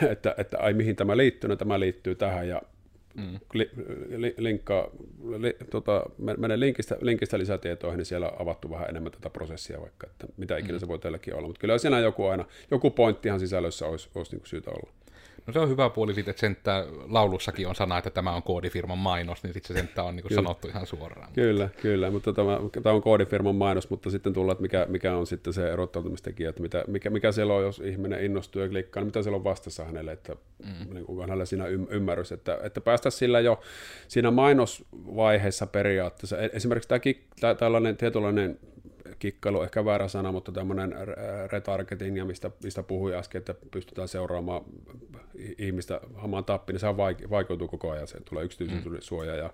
että, 0.12 0.36
että 0.38 0.58
ai 0.60 0.74
mihin 0.74 0.96
tämä 0.96 1.18
liittyy, 1.18 1.48
no 1.48 1.56
tämä 1.56 1.80
liittyy 1.80 2.16
tähän 2.16 2.48
ja 2.48 2.62
mm. 3.16 3.40
li, 3.54 3.70
li, 4.18 4.36
linkkaa, 4.38 4.88
li, 5.38 5.58
tota, 5.70 6.06
mene 6.18 6.60
linkistä, 6.60 6.98
linkistä 7.02 7.40
lisätietoihin, 7.40 7.98
niin 7.98 8.06
siellä 8.06 8.30
on 8.30 8.42
avattu 8.42 8.70
vähän 8.70 8.90
enemmän 8.90 9.12
tätä 9.12 9.30
prosessia 9.30 9.82
vaikka, 9.82 10.08
että 10.08 10.28
mitä 10.38 10.58
ikinä 10.58 10.74
mm. 10.74 10.80
se 10.80 10.88
voi 10.88 11.00
teilläkin 11.00 11.36
olla, 11.36 11.48
mutta 11.48 11.60
kyllä 11.60 11.78
siinä 11.78 12.00
joku 12.00 12.26
aina, 12.26 12.46
joku 12.72 12.92
pointtihan 12.92 13.40
sisällössä 13.40 13.86
olisi, 13.86 14.10
olisi 14.16 14.36
niin 14.36 14.46
syytä 14.46 14.72
olla. 14.72 14.92
No 15.50 15.54
se 15.54 15.60
on 15.60 15.70
hyvä 15.70 15.90
puoli 15.90 16.14
siitä, 16.14 16.32
että 16.32 16.40
senttä 16.40 16.86
laulussakin 17.08 17.68
on 17.68 17.76
sana, 17.76 17.98
että 17.98 18.10
tämä 18.10 18.32
on 18.32 18.44
koodifirman 18.44 18.98
mainos, 18.98 19.44
niin 19.44 19.54
sitten 19.54 19.76
se 19.76 19.82
senttä 19.82 20.04
on 20.04 20.16
niin 20.16 20.36
sanottu 20.36 20.68
ihan 20.68 20.88
suoraan. 20.88 21.34
Kyllä, 21.34 21.70
kyllä, 21.82 22.12
mutta 22.12 22.34
tämä, 22.34 22.60
tämä 22.84 22.96
on 22.96 23.02
koodifirman 23.02 23.56
mainos, 23.56 23.90
mutta 23.90 24.10
sitten 24.10 24.34
tullaan, 24.34 24.52
että 24.54 24.62
mikä, 24.62 24.86
mikä 24.90 25.16
on 25.16 25.28
sitten 25.28 25.54
se 25.54 25.72
erottautumistekijä, 25.72 26.50
että 26.50 26.62
mitä, 26.62 26.84
mikä, 26.88 27.10
mikä 27.10 27.32
siellä 27.32 27.54
on, 27.54 27.64
jos 27.64 27.80
ihminen 27.80 28.24
innostuu 28.24 28.62
ja 28.62 28.70
klikkaa, 28.70 29.02
niin 29.02 29.08
mitä 29.08 29.24
siellä 29.24 29.38
on 29.38 29.44
vastassa 29.44 29.86
hänelle, 29.86 30.12
että 30.12 30.36
mm. 30.66 30.94
niin 30.94 31.06
onko 31.08 31.22
hänellä 31.22 31.46
siinä 31.46 31.66
ymmärrys, 31.68 32.32
että, 32.32 32.60
että 32.64 32.82
päästä 32.82 33.10
sillä 33.10 33.40
jo 33.40 33.60
siinä 34.08 34.32
mainosvaiheessa 34.32 35.68
periaatteessa, 35.68 36.38
e- 36.38 36.50
esimerkiksi 36.54 36.90
tämäkin, 36.90 37.24
tällainen 37.60 37.98
tietynlainen 37.98 38.60
kikkailu 39.20 39.62
ehkä 39.62 39.86
väärä 39.86 40.08
sana, 40.08 40.32
mutta 40.32 40.52
tämmöinen 40.52 40.96
retargeting, 41.52 42.18
ja 42.18 42.26
mistä, 42.26 42.52
mistä 42.64 42.84
puhui 42.84 43.16
äsken, 43.16 43.40
että 43.40 43.56
pystytään 43.72 44.08
seuraamaan 44.08 44.62
ihmistä 45.58 46.02
hamaan 46.16 46.46
tappi, 46.46 46.74
niin 46.74 46.80
se 46.80 46.88
vaikeutuu 47.30 47.68
koko 47.68 47.92
ajan, 47.92 48.08
se 48.08 48.18
tulee 48.30 48.44
yksityisyyden 48.46 48.92
mm. 48.92 49.02
suoja, 49.02 49.36
ja 49.36 49.54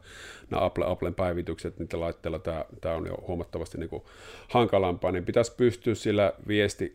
nämä 0.50 0.66
Apple, 0.66 0.86
Applen 0.88 1.16
päivitykset 1.16 1.80
niiden 1.80 2.00
laitteilla, 2.00 2.40
tämä, 2.40 2.66
tämä 2.82 2.96
on 2.96 3.08
jo 3.08 3.18
huomattavasti 3.28 3.78
niin 3.78 3.90
kuin 3.90 4.04
hankalampaa, 4.48 5.12
niin 5.12 5.26
pitäisi 5.26 5.54
pystyä 5.58 5.96
sillä 5.96 6.34
viesti 6.48 6.94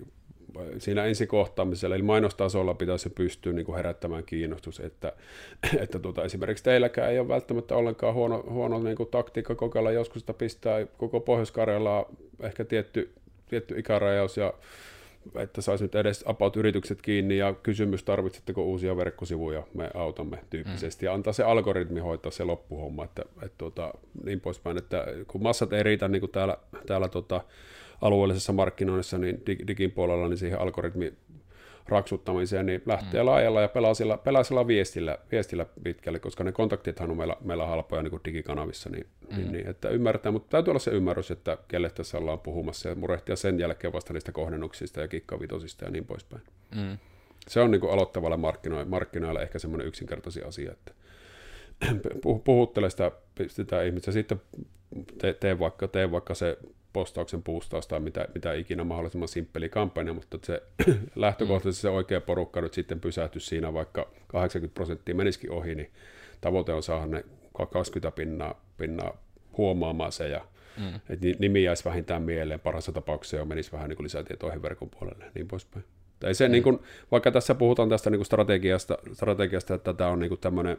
siinä 0.79 1.05
ensikohtaamisella, 1.05 1.95
eli 1.95 2.03
mainostasolla 2.03 2.75
pitäisi 2.75 3.11
pystyä 3.11 3.53
niin 3.53 3.67
kuin 3.67 3.77
herättämään 3.77 4.25
kiinnostus, 4.25 4.81
että, 4.81 5.13
että 5.83 5.99
tuota, 5.99 6.25
esimerkiksi 6.25 6.65
teilläkään 6.65 7.13
ei 7.13 7.19
ole 7.19 7.29
välttämättä 7.29 7.77
ollenkaan 7.77 8.15
huono, 8.15 8.45
huono 8.51 8.83
niin 8.83 8.97
kuin 8.97 9.09
taktiikka 9.09 9.55
kokeilla 9.55 9.91
joskus, 9.91 10.23
että 10.23 10.35
pistää 10.35 10.87
koko 10.87 11.21
pohjois 11.21 11.53
ehkä 12.41 12.65
tietty, 12.65 13.13
tietty 13.49 13.79
ikärajaus 13.79 14.37
ja 14.37 14.55
että 15.35 15.61
saisi 15.61 15.85
nyt 15.85 15.95
edes 15.95 16.25
about-yritykset 16.27 17.03
kiinni 17.03 17.39
ja 17.39 17.55
kysymys, 17.63 18.05
tarvitsetteko 18.05 18.65
uusia 18.65 18.97
verkkosivuja, 18.97 19.63
me 19.75 19.91
autamme 19.95 20.39
tyyppisesti. 20.51 21.07
Ja 21.07 21.15
antaa 21.15 21.33
se 21.33 21.43
algoritmi 21.43 22.01
hoitaa 22.01 22.33
se 22.33 22.45
loppuhomma, 22.45 23.05
että, 23.05 23.23
että 23.43 23.55
tuota, 23.59 23.95
niin 24.25 24.41
poispäin, 24.41 24.79
että 24.79 25.07
kun 25.27 25.43
massat 25.43 25.73
ei 25.73 25.83
riitä 25.83 26.09
niin 26.09 26.21
kuin 26.21 26.33
täällä, 26.33 26.57
täällä 26.87 27.09
tota, 27.09 27.41
alueellisessa 28.01 28.53
markkinoinnissa 28.53 29.19
niin 29.19 29.43
digin 29.47 29.93
puolella 29.93 30.29
niin 30.29 30.39
siihen 30.39 30.61
algoritmi 30.61 31.13
raksuttamiseen, 31.91 32.67
niin 32.67 32.83
lähtee 32.87 33.23
mm. 33.23 33.27
laajalla 33.27 33.61
ja 33.61 33.69
pelaisella, 33.69 34.17
pelaisella 34.17 34.67
viestillä, 34.67 35.19
viestillä 35.33 35.67
pitkälle, 35.83 36.19
koska 36.19 36.45
ne 36.45 36.53
kontaktithan 36.53 37.11
on 37.11 37.17
meillä, 37.17 37.37
meillä 37.41 37.67
halpoja 37.67 38.03
niin 38.03 38.11
kuin 38.11 38.21
digikanavissa, 38.25 38.91
niin, 38.91 39.07
mm. 39.31 39.37
niin, 39.37 39.53
niin, 39.53 39.69
että 39.69 39.89
ymmärtää, 39.89 40.33
mutta 40.33 40.49
täytyy 40.51 40.71
olla 40.71 40.79
se 40.79 40.91
ymmärrys, 40.91 41.31
että 41.31 41.59
kelle 41.69 41.91
tässä 41.91 42.19
ollaan 42.19 42.39
puhumassa 42.39 42.89
ja 42.89 42.95
murehtia 42.95 43.37
sen 43.37 43.61
jälkeen 43.61 43.93
vasta 43.93 44.13
niistä 44.13 44.33
kohdennuksista 44.33 45.01
ja 45.01 45.09
kikkavitosista 45.09 45.85
ja 45.85 45.91
niin 45.91 46.05
poispäin. 46.05 46.43
Mm. 46.75 46.99
Se 47.49 47.61
on 47.61 47.71
niin 47.71 47.81
kuin 47.81 47.93
aloittavalle 47.93 48.37
markkinoille, 48.37 48.85
markkinoille 48.85 49.43
ehkä 49.43 49.59
semmoinen 49.59 49.87
yksinkertaisin 49.87 50.47
asia, 50.47 50.73
että 50.73 50.93
puhuttele 52.45 52.91
sitä, 52.91 53.11
sitä 53.47 53.83
ihmistä, 53.83 54.13
sitten 54.13 54.41
tee, 55.19 55.35
tee, 55.35 55.59
vaikka, 55.59 55.89
tee 55.89 56.11
vaikka 56.11 56.35
se 56.35 56.59
postauksen 56.93 57.43
puustaus 57.43 57.87
tai 57.87 58.01
mitä, 58.01 58.29
mitä 58.35 58.53
ikinä 58.53 58.85
mahdollisimman 58.85 59.29
simppeli 59.29 59.69
kampanja, 59.69 60.15
mutta 60.15 60.39
se 60.43 60.63
lähtökohtaisesti 61.17 61.83
se 61.83 61.89
oikea 61.89 62.21
porukka 62.21 62.61
nyt 62.61 62.75
sitten 62.75 63.01
pysähtyisi 63.01 63.47
siinä, 63.47 63.73
vaikka 63.73 64.09
80 64.27 64.75
prosenttia 64.75 65.15
menisikin 65.15 65.51
ohi, 65.51 65.75
niin 65.75 65.91
tavoite 66.41 66.73
on 66.73 66.83
saada 66.83 67.07
ne 67.07 67.25
20 67.71 68.11
pinnaa, 68.11 68.65
pinnaa 68.77 69.23
huomaamaan 69.57 70.13
se 70.13 70.29
ja 70.29 70.45
mm. 70.77 70.95
että 70.95 71.27
nimi 71.39 71.63
jäisi 71.63 71.85
vähintään 71.85 72.23
mieleen, 72.23 72.61
parhaassa 72.61 72.93
tapauksessa 72.93 73.37
jo 73.37 73.45
menisi 73.45 73.73
vähän 73.73 73.89
niin 73.89 73.97
kuin 73.97 74.05
lisätietoihin 74.05 74.63
verkon 74.63 74.91
puolelle 74.91 75.25
niin 75.35 75.49
poispäin. 75.49 75.85
Tai 76.21 76.35
se, 76.35 76.49
mm. 76.49 76.53
niin 76.53 76.63
kuin, 76.63 76.79
vaikka 77.11 77.31
tässä 77.31 77.55
puhutaan 77.55 77.89
tästä 77.89 78.11
niin 78.11 78.19
kuin 78.19 78.27
strategiasta, 78.27 78.99
strategiasta, 79.13 79.75
että 79.75 79.95
tämä 79.95 80.11
on 80.11 80.19
niin 80.19 80.29
kuin 80.29 80.41
tämmöinen 80.41 80.77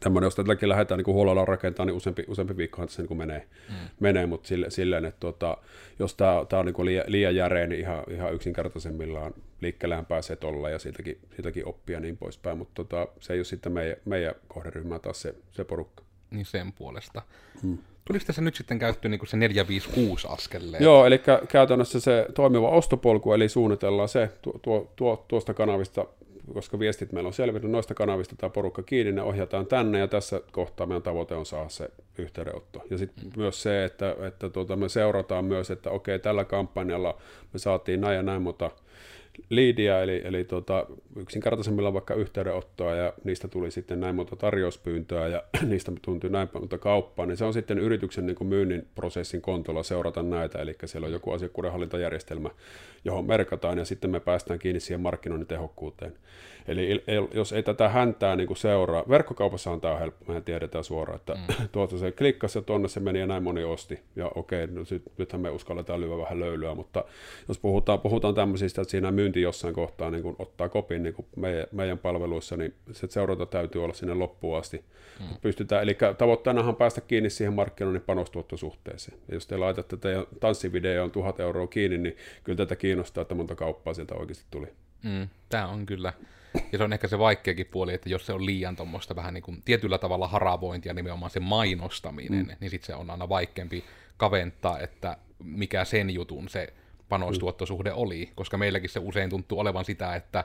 tämmöinen, 0.00 0.26
jos 0.26 0.34
tätäkin 0.34 0.68
lähdetään 0.68 0.98
niin 0.98 1.14
huolella 1.14 1.44
rakentamaan, 1.44 1.86
niin 1.86 1.96
useampi, 1.96 2.24
useampi 2.28 2.56
viikkohan 2.56 2.88
tässä 2.88 3.02
niin 3.02 3.18
menee, 3.18 3.46
mm. 3.68 3.74
menee, 4.00 4.26
mutta 4.26 4.48
sille, 4.48 4.70
silleen, 4.70 5.04
että 5.04 5.20
tuota, 5.20 5.56
jos 5.98 6.14
tämä, 6.14 6.44
tämä 6.48 6.60
on 6.60 6.66
niin 6.66 6.84
liian, 6.84 7.04
liian 7.06 7.36
järeä, 7.36 7.66
niin 7.66 7.80
ihan, 7.80 8.04
ihan 8.10 8.34
yksinkertaisemmillaan 8.34 9.34
liikkeellään 9.60 10.06
pääsee 10.06 10.36
tuolla 10.36 10.70
ja 10.70 10.78
siitäkin, 10.78 11.18
siitäkin 11.34 11.66
oppia 11.66 12.00
niin 12.00 12.16
poispäin, 12.16 12.58
mutta 12.58 12.74
tota, 12.74 13.08
se 13.20 13.32
ei 13.32 13.38
ole 13.38 13.44
sitten 13.44 13.72
meidän, 13.72 13.96
meidän 14.04 14.34
kohderyhmä 14.48 14.98
taas 14.98 15.22
se, 15.22 15.34
se 15.50 15.64
porukka. 15.64 16.04
Niin 16.30 16.46
sen 16.46 16.72
puolesta. 16.72 17.22
Mm. 17.62 17.78
Tuliko 18.04 18.24
tässä 18.24 18.42
nyt 18.42 18.54
sitten 18.54 18.78
käyttöön 18.78 19.10
niin 19.10 19.26
se 19.26 19.36
456 19.36 20.26
askelleen? 20.30 20.82
Joo, 20.82 21.06
eli 21.06 21.20
käytännössä 21.48 22.00
se 22.00 22.26
toimiva 22.34 22.68
ostopolku, 22.68 23.32
eli 23.32 23.48
suunnitellaan 23.48 24.08
se 24.08 24.30
tuo, 24.62 24.92
tuo, 24.96 25.24
tuosta 25.28 25.54
kanavista 25.54 26.06
koska 26.54 26.78
viestit 26.78 27.12
meillä 27.12 27.28
on 27.28 27.32
selvinnyt 27.32 27.70
noista 27.70 27.94
kanavista 27.94 28.36
tämä 28.36 28.50
porukka 28.50 28.82
kiinni, 28.82 29.12
ne 29.12 29.22
ohjataan 29.22 29.66
tänne 29.66 29.98
ja 29.98 30.08
tässä 30.08 30.40
kohtaa 30.52 30.86
meidän 30.86 31.02
tavoite 31.02 31.34
on 31.34 31.46
saada 31.46 31.68
se 31.68 31.90
yhteydenotto. 32.18 32.82
Ja 32.90 32.98
sitten 32.98 33.24
mm. 33.24 33.32
myös 33.36 33.62
se, 33.62 33.84
että, 33.84 34.16
että 34.26 34.48
tuota, 34.50 34.76
me 34.76 34.88
seurataan 34.88 35.44
myös, 35.44 35.70
että 35.70 35.90
okei, 35.90 36.18
tällä 36.18 36.44
kampanjalla 36.44 37.18
me 37.52 37.58
saatiin 37.58 38.00
näin 38.00 38.16
ja 38.16 38.22
näin 38.22 38.42
monta 38.42 38.70
liidiä, 39.50 40.02
eli, 40.02 40.22
eli 40.24 40.44
tota, 40.44 40.86
yksinkertaisemmilla 41.16 41.92
vaikka 41.92 42.14
yhteydenottoa, 42.14 42.94
ja 42.94 43.12
niistä 43.24 43.48
tuli 43.48 43.70
sitten 43.70 44.00
näin 44.00 44.14
monta 44.14 44.36
tarjouspyyntöä, 44.36 45.28
ja 45.28 45.42
niistä 45.68 45.92
tuntui 46.02 46.30
näin 46.30 46.48
monta 46.52 46.78
kauppaa, 46.78 47.26
niin 47.26 47.36
se 47.36 47.44
on 47.44 47.52
sitten 47.52 47.78
yrityksen 47.78 48.26
niin 48.26 48.36
kuin 48.36 48.48
myynnin 48.48 48.86
prosessin 48.94 49.42
kontolla 49.42 49.82
seurata 49.82 50.22
näitä, 50.22 50.58
eli 50.58 50.74
siellä 50.84 51.06
on 51.06 51.12
joku 51.12 51.32
asiakkuudenhallintajärjestelmä, 51.32 52.50
johon 53.04 53.26
merkataan, 53.26 53.78
ja 53.78 53.84
sitten 53.84 54.10
me 54.10 54.20
päästään 54.20 54.58
kiinni 54.58 54.80
siihen 54.80 55.00
markkinoinnin 55.00 55.48
tehokkuuteen. 55.48 56.12
Eli 56.68 57.04
jos 57.34 57.52
ei 57.52 57.62
tätä 57.62 57.88
häntää 57.88 58.36
niin 58.36 58.46
kuin 58.46 58.56
seuraa, 58.56 59.04
verkkokaupassahan 59.08 59.80
tämä 59.80 59.94
on 59.94 60.00
helppo, 60.00 60.24
mehän 60.28 60.44
tiedetään 60.44 60.84
suoraan, 60.84 61.16
että 61.16 61.34
mm. 61.34 61.68
tuota 61.72 61.98
se 61.98 62.12
klikkasi 62.12 62.58
ja 62.58 62.62
tuonne 62.62 62.88
se 62.88 63.00
meni 63.00 63.18
ja 63.18 63.26
näin 63.26 63.42
moni 63.42 63.64
osti. 63.64 64.00
Ja 64.16 64.30
okei, 64.34 64.66
no 64.66 64.84
sit, 64.84 65.02
nythän 65.18 65.40
me 65.40 65.50
uskalletaan 65.50 66.00
lyödä 66.00 66.18
vähän 66.18 66.40
löylyä, 66.40 66.74
mutta 66.74 67.04
jos 67.48 67.58
puhutaan, 67.58 68.00
puhutaan 68.00 68.34
tämmöisistä, 68.34 68.82
että 68.82 68.90
siinä 68.90 69.10
myynti 69.10 69.27
jossain 69.36 69.74
kohtaa 69.74 70.10
niin 70.10 70.36
ottaa 70.38 70.68
kopin 70.68 71.02
niin 71.02 71.14
meidän, 71.36 71.66
meidän 71.72 71.98
palveluissa, 71.98 72.56
niin 72.56 72.74
se 72.92 73.06
seuranta 73.10 73.46
täytyy 73.46 73.84
olla 73.84 73.94
sinne 73.94 74.14
loppuun 74.14 74.58
asti. 74.58 74.84
Mm. 75.20 75.26
Pystytään, 75.42 75.82
eli 75.82 75.96
tavoitteenahan 76.18 76.76
päästä 76.76 77.00
kiinni 77.00 77.30
siihen 77.30 77.52
markkinoinnin 77.52 78.02
panostuottosuhteeseen. 78.02 79.18
Ja 79.28 79.34
jos 79.34 79.46
te 79.46 79.56
laitatte 79.56 79.96
teidän 79.96 80.24
tanssivideoon 80.40 81.10
tuhat 81.10 81.40
euroa 81.40 81.66
kiinni, 81.66 81.98
niin 81.98 82.16
kyllä 82.44 82.56
tätä 82.56 82.76
kiinnostaa, 82.76 83.22
että 83.22 83.34
monta 83.34 83.54
kauppaa 83.54 83.94
sieltä 83.94 84.14
oikeasti 84.14 84.44
tuli. 84.50 84.66
Mm, 85.02 85.28
tämä 85.48 85.68
on 85.68 85.86
kyllä 85.86 86.12
ja 86.72 86.78
se 86.78 86.84
on 86.84 86.92
ehkä 86.92 87.08
se 87.08 87.18
vaikeakin 87.18 87.66
puoli, 87.66 87.94
että 87.94 88.08
jos 88.08 88.26
se 88.26 88.32
on 88.32 88.46
liian 88.46 88.76
tuommoista 88.76 89.16
vähän 89.16 89.34
niin 89.34 89.42
kuin 89.42 89.62
tietyllä 89.64 89.98
tavalla 89.98 90.28
haravointia, 90.28 90.94
nimenomaan 90.94 91.30
se 91.30 91.40
mainostaminen, 91.40 92.46
mm. 92.46 92.52
niin 92.60 92.70
sitten 92.70 92.86
se 92.86 92.94
on 92.94 93.10
aina 93.10 93.28
vaikeampi 93.28 93.84
kaventaa, 94.16 94.78
että 94.78 95.16
mikä 95.44 95.84
sen 95.84 96.10
jutun 96.10 96.48
se 96.48 96.72
panoistuottosuhde 97.08 97.92
oli, 97.92 98.30
koska 98.34 98.58
meilläkin 98.58 98.90
se 98.90 99.00
usein 99.02 99.30
tuntuu 99.30 99.58
olevan 99.58 99.84
sitä, 99.84 100.14
että 100.14 100.44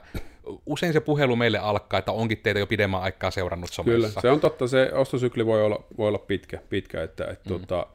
usein 0.66 0.92
se 0.92 1.00
puhelu 1.00 1.36
meille 1.36 1.58
alkaa, 1.58 1.98
että 1.98 2.12
onkin 2.12 2.38
teitä 2.38 2.60
jo 2.60 2.66
pidemmän 2.66 3.02
aikaa 3.02 3.30
seurannut 3.30 3.72
somessa. 3.72 3.96
Kyllä, 3.96 4.20
se 4.20 4.30
on 4.30 4.40
totta, 4.40 4.68
se 4.68 4.90
ostosykli 4.92 5.46
voi 5.46 5.64
olla, 5.64 5.84
voi 5.98 6.08
olla 6.08 6.18
pitkä, 6.18 6.58
pitkä 6.68 7.02
että, 7.02 7.24
että 7.24 7.50
mm. 7.50 7.60
tota, 7.60 7.86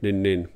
niin, 0.00 0.22
niin, 0.22 0.48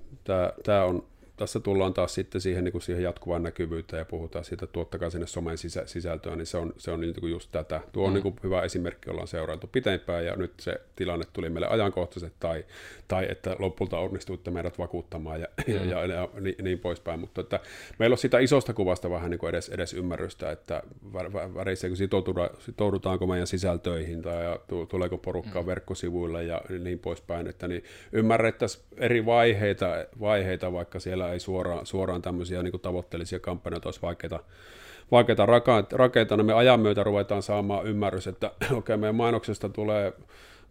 tämä 0.65 0.85
on, 0.85 1.05
tässä 1.43 1.61
tullaan 1.61 1.95
taas 1.95 2.15
sitten 2.15 2.41
siihen, 2.41 2.65
niin 2.65 2.73
kuin 2.73 2.83
siihen 2.83 3.03
jatkuvaan 3.03 3.43
näkyvyyteen 3.43 3.99
ja 3.99 4.05
puhutaan 4.05 4.45
siitä, 4.45 4.65
että 4.65 4.73
tuottakaa 4.73 5.11
sinne 5.11 5.27
somen 5.27 5.59
sisä, 5.59 5.83
sisältöä, 5.87 6.37
niin 6.37 6.47
se 6.47 6.57
on, 6.57 6.73
se 6.79 6.91
on 6.91 7.01
niin 7.01 7.15
kuin 7.21 7.31
just 7.31 7.49
tätä. 7.53 7.81
Tuo 7.93 8.05
on 8.05 8.11
mm. 8.11 8.15
niin 8.15 8.23
kuin 8.23 8.35
hyvä 8.43 8.63
esimerkki, 8.63 9.11
ollaan 9.11 9.29
seurailtu 9.29 9.67
pitempään 9.67 10.25
ja 10.25 10.37
nyt 10.37 10.53
se 10.61 10.81
tilanne 10.97 11.27
tuli 11.33 11.49
meille 11.49 11.67
ajankohtaiset 11.67 12.33
tai, 12.41 12.65
tai 13.09 13.27
että 13.31 13.57
lopulta 13.59 13.99
onnistuitte 13.99 14.51
meidät 14.51 14.79
vakuuttamaan 14.79 15.41
ja, 15.41 15.49
mm. 15.67 15.75
ja, 15.75 15.85
ja, 15.85 16.15
ja 16.15 16.29
niin, 16.41 16.55
niin 16.63 16.79
poispäin. 16.79 17.21
Mutta 17.21 17.41
että 17.41 17.61
meillä 17.99 18.15
on 18.15 18.19
sitä 18.19 18.39
isosta 18.39 18.75
kuvasta 18.75 19.11
vähän 19.11 19.31
niin 19.31 19.39
kuin 19.39 19.51
edes, 19.51 19.69
edes 19.69 19.95
ymmärrystä, 19.95 20.51
että 20.51 20.83
väreissä 21.55 21.95
sitoudutaan, 21.95 22.51
sitoudutaanko 22.59 23.27
meidän 23.27 23.47
sisältöihin 23.47 24.23
tai 24.23 24.45
ja 24.45 24.59
tuleeko 24.89 25.19
porukkaa 25.19 25.63
mm. 25.63 25.67
verkkosivuille 25.67 26.45
ja 26.45 26.61
niin 26.79 26.99
poispäin, 26.99 27.47
että 27.47 27.69
niin 27.69 27.85
ymmärrettäisiin 28.13 28.85
eri 28.97 29.27
vaiheita, 29.27 29.87
vaiheita, 30.21 30.73
vaikka 30.73 31.01
siellä 31.01 31.32
ei 31.33 31.41
suoraan, 31.41 31.87
suoraan 31.87 32.23
tämmöisiä 32.23 32.63
niin 32.63 32.71
kuin 32.71 32.81
tavoitteellisia 32.81 33.39
kampanjoita 33.39 33.89
olisi 33.89 34.03
vaikeita, 34.03 34.41
vaikeita 35.11 35.47
rakentaa, 35.93 36.37
niin 36.37 36.47
me 36.47 36.53
ajan 36.53 36.81
myötä 36.81 37.03
ruvetaan 37.03 37.43
saamaan 37.43 37.87
ymmärrys, 37.87 38.27
että 38.27 38.47
okei, 38.65 38.77
okay, 38.77 38.97
meidän 38.97 39.15
mainoksesta 39.15 39.69
tulee 39.69 40.13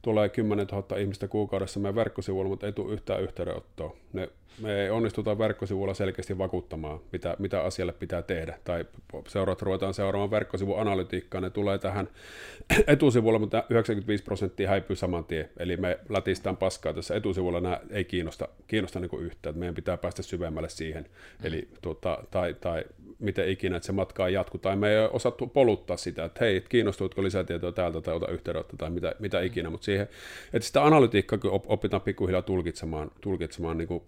tulee 0.02 0.30
10 0.30 0.68
000 0.68 0.98
ihmistä 0.98 1.28
kuukaudessa 1.28 1.80
meidän 1.80 1.96
verkkosivuilla, 1.96 2.50
mutta 2.50 2.66
ei 2.66 2.74
tule 2.74 2.94
yhtään 2.94 3.22
yhteydenottoa. 3.22 3.96
Ne, 4.14 4.30
me 4.62 4.82
ei 4.82 4.90
onnistuta 4.90 5.38
verkkosivuilla 5.38 5.94
selkeästi 5.94 6.38
vakuuttamaan, 6.38 7.00
mitä, 7.12 7.36
mitä 7.40 7.62
asialle 7.62 7.94
pitää 7.94 8.22
tehdä. 8.22 8.60
Tai 8.64 8.86
seuraat 9.28 9.62
ruvetaan 9.62 9.94
seuraamaan 9.94 10.32
verkkosivun 10.32 10.80
analytiikkaa, 10.80 11.42
ne 11.42 11.50
tulee 11.50 11.78
tähän 11.78 12.10
etusivulla, 12.88 13.40
mutta 13.40 13.64
95 13.70 14.24
prosenttia 14.24 14.70
häipyy 14.70 14.96
saman 14.96 15.26
tien. 15.26 15.50
Eli 15.58 15.78
me 15.78 16.00
lätistään 16.10 16.58
paskaa 16.58 16.94
tässä 16.94 17.16
etusivulla, 17.16 17.62
nämä 17.62 17.80
ei 17.90 18.06
kiinnosta, 18.06 18.48
kiinnosta 18.68 19.00
niin 19.00 19.22
yhtään. 19.22 19.58
Meidän 19.58 19.76
pitää 19.76 19.98
päästä 19.98 20.22
syvemmälle 20.22 20.70
siihen. 20.70 21.06
Eli, 21.44 21.68
tuota, 21.82 22.24
tai, 22.32 22.54
tai 22.54 22.84
miten 23.22 23.50
ikinä, 23.50 23.76
että 23.76 23.86
se 23.86 23.92
matka 23.92 24.28
ei 24.28 24.34
jatku, 24.34 24.58
tai 24.58 24.76
me 24.76 24.90
ei 24.90 25.10
osattu 25.12 25.48
poluttaa 25.48 25.98
sitä, 25.98 26.26
että 26.26 26.46
hei, 26.46 26.64
kiinnostuitko 26.70 27.24
lisätietoa 27.24 27.72
täältä 27.72 28.02
tai 28.02 28.16
ota 28.16 28.28
yhteydenotto 28.28 28.78
tai 28.78 28.90
mitä, 28.90 29.16
mitä 29.20 29.42
ikinä, 29.42 29.70
mutta 29.70 29.86
siihen, 29.86 30.08
että 30.54 30.68
sitä 30.68 30.86
analytiikkaa 30.86 31.40
opitaan 31.52 32.02
pikkuhiljaa 32.02 32.42
tulkitsemaan, 32.42 33.12
tulkitsemaan 33.22 33.78
niin 33.78 33.88
kuin, 33.88 34.04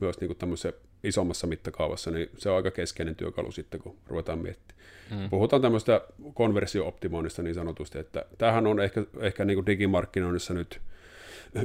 myös 0.00 0.20
niin 0.20 0.28
kuin 0.28 0.38
tämmöisessä 0.38 0.72
isommassa 1.04 1.46
mittakaavassa, 1.46 2.10
niin 2.10 2.30
se 2.38 2.50
on 2.50 2.56
aika 2.56 2.70
keskeinen 2.70 3.16
työkalu 3.16 3.52
sitten, 3.52 3.80
kun 3.80 3.96
ruvetaan 4.06 4.38
miettimään. 4.38 4.84
Mm. 5.10 5.30
Puhutaan 5.30 5.62
tämmöistä 5.62 6.00
konversio-optimoinnista 6.34 7.42
niin 7.42 7.54
sanotusti, 7.54 7.98
että 7.98 8.24
tämähän 8.38 8.66
on 8.66 8.80
ehkä, 8.80 9.04
ehkä 9.20 9.44
niin 9.44 9.56
kuin 9.56 9.66
digimarkkinoinnissa 9.66 10.54
nyt 10.54 10.80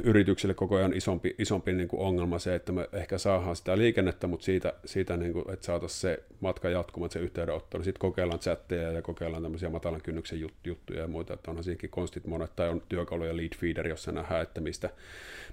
yrityksille 0.04 0.54
koko 0.54 0.76
ajan 0.76 0.92
isompi, 0.92 1.34
isompi 1.38 1.72
niin 1.72 1.88
kuin 1.88 2.02
ongelma 2.02 2.38
se, 2.38 2.54
että 2.54 2.72
me 2.72 2.88
ehkä 2.92 3.18
saadaan 3.18 3.56
sitä 3.56 3.78
liikennettä, 3.78 4.26
mutta 4.26 4.44
siitä, 4.44 4.72
siitä 4.84 5.16
niin 5.16 5.32
kuin, 5.32 5.50
että 5.52 5.66
saataisiin 5.66 6.00
se 6.00 6.22
matka 6.40 6.70
jatkumaan, 6.70 7.10
se 7.10 7.18
yhteydenotto, 7.18 7.78
niin 7.78 7.84
sitten 7.84 8.00
kokeillaan 8.00 8.40
chatteja 8.40 8.92
ja 8.92 9.02
kokeillaan 9.02 9.42
tämmöisiä 9.42 9.68
matalan 9.68 10.02
kynnyksen 10.02 10.40
jut, 10.40 10.54
juttuja 10.64 11.00
ja 11.00 11.08
muita, 11.08 11.34
että 11.34 11.50
onhan 11.50 11.64
siinäkin 11.64 11.90
konstit 11.90 12.26
monet, 12.26 12.56
tai 12.56 12.68
on 12.68 12.82
työkaluja 12.88 13.36
lead 13.36 13.56
feeder, 13.56 13.88
jossa 13.88 14.12
nähdään, 14.12 14.42
että 14.42 14.60
mistä, 14.60 14.90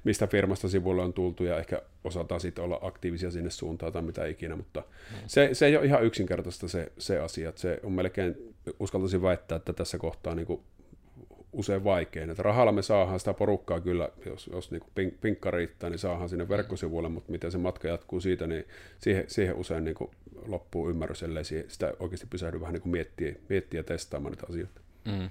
mistä 0.04 0.28
firmasta 0.28 0.68
sivuille 0.68 1.02
on 1.02 1.14
tultu 1.14 1.44
ja 1.44 1.58
ehkä 1.58 1.82
osataan 2.04 2.42
sitten 2.42 2.64
olla 2.64 2.80
aktiivisia 2.82 3.32
sinne 3.32 3.50
suuntaan 3.50 3.94
tai 3.94 4.02
mitä 4.02 4.26
ikinä, 4.26 4.56
mutta 4.56 4.80
mm. 4.80 5.18
se, 5.28 5.50
se 5.54 5.66
ei 5.66 5.78
ole 5.78 5.86
ihan 5.86 6.04
yksinkertaista 6.04 6.68
se, 6.68 6.92
se 6.98 7.20
asia, 7.20 7.50
että 7.50 7.62
se 7.62 7.80
on 7.84 7.92
melkein, 7.92 8.56
uskaltaisin 8.80 9.22
väittää, 9.22 9.56
että 9.56 9.74
tässä 9.74 9.98
kohtaa 9.98 10.36
niin 10.36 10.48
kuin 10.48 10.62
usein 11.58 11.84
vaikein. 11.84 12.30
Että 12.30 12.44
rahalla 12.44 12.72
me 12.72 12.82
saadaan 12.82 13.20
sitä 13.20 13.34
porukkaa 13.34 13.82
kyllä, 13.82 14.10
jos, 14.26 14.50
jos 14.54 14.72
niin 14.72 14.84
pink, 14.96 15.14
pinkka 15.22 15.52
riittää, 15.52 15.90
niin 15.90 16.00
saadaan 16.00 16.30
sinne 16.30 16.50
verkkosivuille, 16.50 17.10
mutta 17.10 17.32
miten 17.32 17.52
se 17.52 17.58
matka 17.58 17.88
jatkuu 17.88 18.22
siitä, 18.22 18.48
niin 18.48 18.66
siihen, 18.98 19.24
siihen 19.28 19.56
usein 19.56 19.84
niin 19.84 19.96
kuin 19.96 20.12
loppuu 20.46 20.90
ymmärrys, 20.90 21.24
ellei 21.24 21.44
sitä 21.44 21.94
oikeasti 22.00 22.28
pysähdy 22.30 22.62
vähän 22.62 22.74
niin 22.74 22.82
kuin 22.82 22.92
miettiä, 22.92 23.36
miettiä 23.50 23.80
ja 23.80 23.84
testaamaan 23.84 24.32
niitä 24.32 24.46
asioita. 24.50 24.82
Mm. 25.06 25.30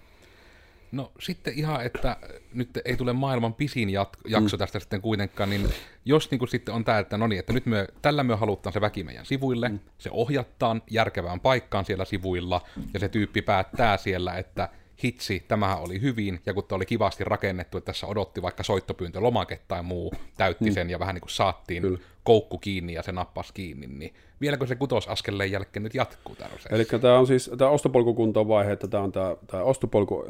No 0.92 1.12
sitten 1.20 1.54
ihan, 1.56 1.86
että 1.86 2.16
nyt 2.54 2.70
ei 2.84 2.96
tule 2.96 3.12
maailman 3.12 3.54
pisin 3.54 3.90
jakso 3.90 4.56
mm. 4.56 4.58
tästä 4.58 4.80
sitten 4.80 5.00
kuitenkaan, 5.00 5.50
niin 5.50 5.68
jos 6.04 6.30
niin 6.30 6.38
kuin 6.38 6.48
sitten 6.48 6.74
on 6.74 6.84
tämä, 6.84 6.98
että 6.98 7.16
no 7.16 7.26
niin, 7.26 7.38
että 7.38 7.52
nyt 7.52 7.66
me, 7.66 7.88
tällä 8.02 8.22
me 8.22 8.34
halutaan 8.34 8.72
se 8.72 8.80
väki 8.80 9.04
meidän 9.04 9.26
sivuille, 9.26 9.68
mm. 9.68 9.78
se 9.98 10.10
ohjattaan 10.12 10.82
järkevään 10.90 11.40
paikkaan 11.40 11.84
siellä 11.84 12.04
sivuilla, 12.04 12.60
ja 12.94 13.00
se 13.00 13.08
tyyppi 13.08 13.42
päättää 13.42 13.96
siellä, 13.96 14.34
että 14.38 14.68
hitsi, 15.04 15.44
tämähän 15.48 15.78
oli 15.78 16.00
hyvin, 16.00 16.40
ja 16.46 16.54
kun 16.54 16.64
oli 16.70 16.86
kivasti 16.86 17.24
rakennettu, 17.24 17.78
että 17.78 17.92
tässä 17.92 18.06
odotti 18.06 18.42
vaikka 18.42 18.62
soittopyyntö, 18.62 19.20
lomake 19.20 19.60
tai 19.68 19.82
muu, 19.82 20.12
täytti 20.36 20.70
mm. 20.70 20.74
sen, 20.74 20.90
ja 20.90 20.98
vähän 20.98 21.14
niin 21.14 21.20
kuin 21.20 21.30
saatiin 21.30 21.82
Kyllä. 21.82 21.98
koukku 22.24 22.58
kiinni, 22.58 22.92
ja 22.92 23.02
se 23.02 23.12
nappasi 23.12 23.54
kiinni, 23.54 23.86
niin 23.86 24.14
vieläkö 24.40 24.66
se 24.66 24.74
kutosaskeleen 24.74 25.52
jälkeen 25.52 25.82
nyt 25.82 25.94
jatkuu 25.94 26.36
tämä 26.36 26.50
Eli 26.70 26.84
tämä 26.84 27.18
on 27.18 27.26
siis 27.26 27.50
tämä 27.58 27.70
ostopolkukuntoon 27.70 28.48
vaihe, 28.48 28.72
että 28.72 28.88
tämä 28.88 29.02
on 29.02 29.12
tämä, 29.12 29.36
tämä 29.46 29.62
ostopolku 29.62 30.24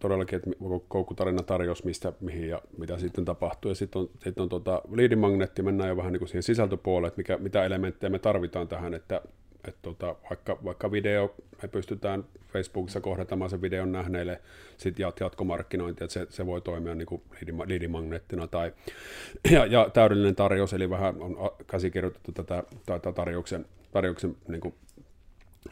todellakin, 0.00 0.36
että 0.36 0.50
koukkutarina 0.88 1.42
tarjous, 1.42 1.84
mistä, 1.84 2.12
mihin 2.20 2.48
ja 2.48 2.62
mitä 2.78 2.98
sitten 2.98 3.24
tapahtuu, 3.24 3.70
ja 3.70 3.74
sitten 3.74 4.02
on, 4.02 4.10
sitten 4.24 4.42
on 4.42 4.48
tuota, 4.48 4.82
liidimagneetti, 4.92 5.62
mennään 5.62 5.88
jo 5.88 5.96
vähän 5.96 6.12
niin 6.12 6.18
kuin 6.20 6.28
siihen 6.28 6.42
sisältöpuolelle, 6.42 7.08
että 7.08 7.18
mikä, 7.18 7.36
mitä 7.38 7.64
elementtejä 7.64 8.10
me 8.10 8.18
tarvitaan 8.18 8.68
tähän, 8.68 8.94
että 8.94 9.22
että 9.68 9.78
tota, 9.82 10.16
vaikka, 10.30 10.58
vaikka 10.64 10.90
video, 10.90 11.34
me 11.62 11.68
pystytään 11.68 12.24
Facebookissa 12.52 13.00
kohdatamaan 13.00 13.50
sen 13.50 13.62
videon 13.62 13.92
nähneille 13.92 14.40
sit 14.76 14.98
jat, 14.98 15.20
jatkomarkkinointia, 15.20 16.04
että 16.04 16.14
se, 16.14 16.26
se 16.30 16.46
voi 16.46 16.60
toimia 16.60 16.94
niin 16.94 17.06
kuin 17.06 17.22
liidimagneettina 17.66 18.46
tai 18.46 18.72
ja, 19.52 19.66
ja, 19.66 19.90
täydellinen 19.92 20.36
tarjous, 20.36 20.72
eli 20.72 20.90
vähän 20.90 21.22
on 21.22 21.36
käsikirjoitettu 21.66 22.32
tätä, 22.32 22.62
tätä 22.86 23.12
tarjouksen, 23.12 23.66
tarjouksen 23.92 24.36
niin 24.48 24.60
kuin 24.60 24.74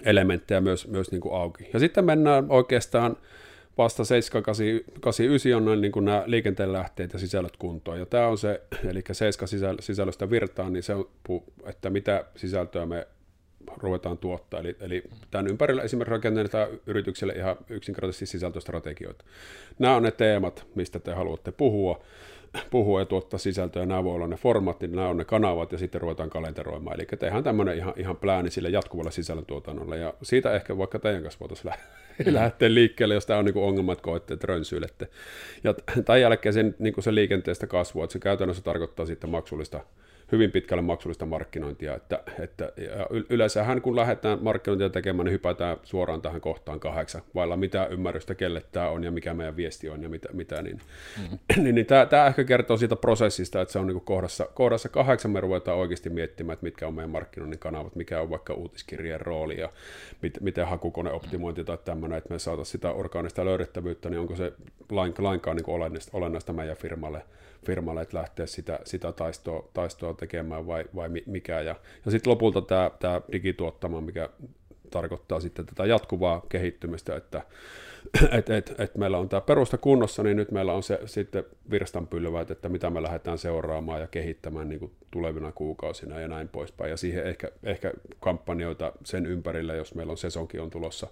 elementtejä 0.05 0.61
myös, 0.61 0.89
myös 0.89 1.11
niin 1.11 1.21
kuin 1.21 1.35
auki. 1.35 1.71
Ja 1.73 1.79
sitten 1.79 2.05
mennään 2.05 2.47
oikeastaan 2.49 3.17
vasta 3.79 4.05
789 4.05 5.57
on 5.57 5.65
noin 5.65 5.81
niin 5.81 5.93
kuin 5.93 6.05
nämä 6.05 6.23
liikenteen 6.27 6.73
lähteet 6.73 7.13
ja 7.13 7.19
sisällöt 7.19 7.57
kuntoon. 7.57 7.99
Ja 7.99 8.07
tämä 8.07 8.27
on 8.27 8.39
se, 8.39 8.63
eli 8.91 9.03
7 9.13 9.49
sisällöstä 9.81 10.31
virtaan, 10.31 10.73
niin 10.73 10.83
se 10.83 10.95
on, 10.95 11.09
että 11.65 11.91
mitä 11.91 12.25
sisältöä 12.37 12.87
me 12.87 13.07
ruvetaan 13.77 14.19
tuottaa. 14.19 14.61
Eli, 14.61 14.77
eli 14.81 15.03
tämän 15.31 15.47
ympärillä 15.47 15.83
esimerkiksi 15.83 16.11
rakennetaan 16.11 16.69
yritykselle 16.87 17.33
ihan 17.33 17.57
yksinkertaisesti 17.69 18.27
sisältöstrategioita. 18.27 19.25
Nämä 19.79 19.97
on 19.97 20.03
ne 20.03 20.11
teemat, 20.11 20.67
mistä 20.75 20.99
te 20.99 21.13
haluatte 21.13 21.53
puhua, 21.53 22.03
puhua 22.71 23.01
ja 23.01 23.07
tuottaa 23.07 23.39
sisältöä. 23.39 23.87
Nämä 23.87 24.05
voi 24.05 24.15
olla 24.15 24.27
ne 24.27 24.37
formaatit, 24.37 24.91
nämä 24.91 25.09
on 25.09 25.17
ne 25.17 25.25
kanavat 25.25 25.73
ja 25.73 25.79
sitten 25.79 26.01
ruvetaan 26.01 26.31
kalenteroimaan. 26.31 26.97
Eli 26.97 27.07
tehdään 27.19 27.45
tämmöinen 27.45 27.77
ihan, 27.77 27.95
ihan 27.97 28.17
plääni 28.17 28.51
sille 28.51 28.69
jatkuvalle 28.69 29.11
sisällöntuotannolle. 29.11 29.99
Ja 29.99 30.15
siitä 30.23 30.55
ehkä 30.55 30.79
vaikka 30.79 30.99
teidän 30.99 31.23
kanssa 31.23 31.41
voitaisiin 31.41 31.75
mm. 32.27 32.35
lähteä 32.35 32.75
liikkeelle, 32.75 33.15
jos 33.15 33.27
tämä 33.27 33.39
on 33.39 33.45
niin 33.45 33.57
ongelma, 33.57 33.93
että 33.93 34.03
koette, 34.03 34.35
että 34.35 34.47
rönsyilette. 34.47 35.09
Ja 35.65 35.75
tämän 36.05 36.21
jälkeen 36.21 36.53
sen, 36.53 36.75
niin 36.79 36.95
se 36.99 37.15
liikenteestä 37.15 37.67
kasvua, 37.67 38.05
että 38.05 38.13
se 38.13 38.19
käytännössä 38.19 38.63
tarkoittaa 38.63 39.07
sitten 39.07 39.31
maksullista 39.31 39.81
hyvin 40.33 40.53
pitkälle 40.53 40.83
maksullista 40.83 41.27
markkinointia. 41.27 41.95
Että, 41.95 42.23
että, 42.39 42.73
yleensähän 43.31 43.83
kun 43.83 43.97
lähdetään 43.97 44.39
markkinointia 44.43 44.91
tekemään, 44.91 45.25
niin 45.25 45.33
hypätään 45.33 45.77
suoraan 45.83 46.23
tähän 46.23 46.41
kohtaan 46.41 46.81
kahdeksan, 46.81 47.23
vailla 47.35 47.57
mitä 47.57 47.87
ymmärrystä, 47.87 48.35
kelle 48.35 48.63
tämä 48.73 48.89
on 48.89 49.05
ja 49.05 49.11
mikä 49.11 49.35
meidän 49.35 49.57
viesti 49.57 49.89
on 49.89 50.03
ja 50.03 50.09
mitä, 50.09 50.29
mitä 50.33 50.63
niin, 50.63 50.81
mm. 51.31 51.39
niin, 51.63 51.75
niin 51.75 51.87
tämä, 51.87 52.07
tämä 52.07 52.27
ehkä 52.27 52.45
kertoo 52.45 52.77
siitä 52.77 52.97
prosessista, 52.97 53.61
että 53.61 53.73
se 53.73 53.79
on 53.79 53.87
niin 53.87 54.01
kohdassa, 54.01 54.49
kohdassa 54.55 54.89
kahdeksan 54.89 55.31
me 55.31 55.41
ruvetaan 55.41 55.79
oikeasti 55.79 56.11
miettimään, 56.11 56.53
että 56.53 56.65
mitkä 56.65 56.87
on 56.87 56.95
meidän 56.95 57.11
markkinoinnin 57.11 57.59
kanavat, 57.59 57.97
mikä 57.97 58.21
on 58.21 58.31
vaikka 58.31 58.55
uutiskirjeen 58.55 59.21
rooli 59.21 59.61
ja 59.61 59.73
mit, 60.23 60.39
miten 60.41 60.67
hakukoneoptimointi 60.67 61.65
tai 61.65 61.79
tämmöinen, 61.85 62.19
että 62.19 62.35
me 62.35 62.39
saataisiin 62.39 62.73
sitä 62.73 62.93
orgaanista 62.93 63.45
löydettävyyttä, 63.45 64.11
niin 64.11 64.21
onko 64.21 64.37
se 64.37 64.53
lain, 64.91 65.15
lainkaan 65.19 65.57
niin 65.57 65.71
olennaista, 65.71 66.17
olennaista 66.17 66.53
meidän 66.53 66.77
firmalle 66.77 67.23
firmalle, 67.67 68.03
että 68.03 68.19
lähteä 68.19 68.47
sitä, 68.47 68.81
sitä 68.85 69.13
taistoa, 69.13 69.69
taistoa 69.73 70.15
tekemään 70.15 70.67
vai, 70.67 70.85
vai 70.95 71.09
mikä. 71.27 71.61
Ja, 71.61 71.77
ja 72.05 72.11
sitten 72.11 72.31
lopulta 72.31 72.61
tämä, 72.99 73.21
digituottama, 73.33 74.01
mikä 74.01 74.29
tarkoittaa 74.91 75.41
sitten 75.41 75.67
tätä 75.67 75.87
jatkuvaa 75.87 76.43
kehittymistä, 76.49 77.17
että 77.17 77.43
et, 78.39 78.51
et, 78.51 78.75
et 78.79 78.97
meillä 78.97 79.19
on 79.19 79.29
tämä 79.29 79.41
perusta 79.41 79.79
kunnossa, 79.79 80.23
niin 80.23 80.37
nyt 80.37 80.51
meillä 80.51 80.73
on 80.73 80.83
se 80.83 81.01
sitten 81.07 81.45
virstanpylväät, 81.71 82.51
että 82.51 82.69
mitä 82.69 82.91
me 82.91 83.03
lähdetään 83.03 83.39
seuraamaan 83.39 84.01
ja 84.01 84.07
kehittämään 84.07 84.69
niin 84.69 84.79
kuin 84.79 84.93
tulevina 85.11 85.53
kuukausina 85.53 86.21
ja 86.21 86.29
näin 86.29 86.49
poispäin. 86.49 86.91
Ja 86.91 86.97
siihen 86.97 87.27
ehkä, 87.27 87.49
ehkä 87.63 87.93
kampanjoita 88.21 88.93
sen 89.05 89.27
ympärillä, 89.27 89.75
jos 89.75 89.95
meillä 89.95 90.11
on 90.11 90.17
sesonkin 90.17 90.61
on 90.61 90.71
tulossa, 90.71 91.07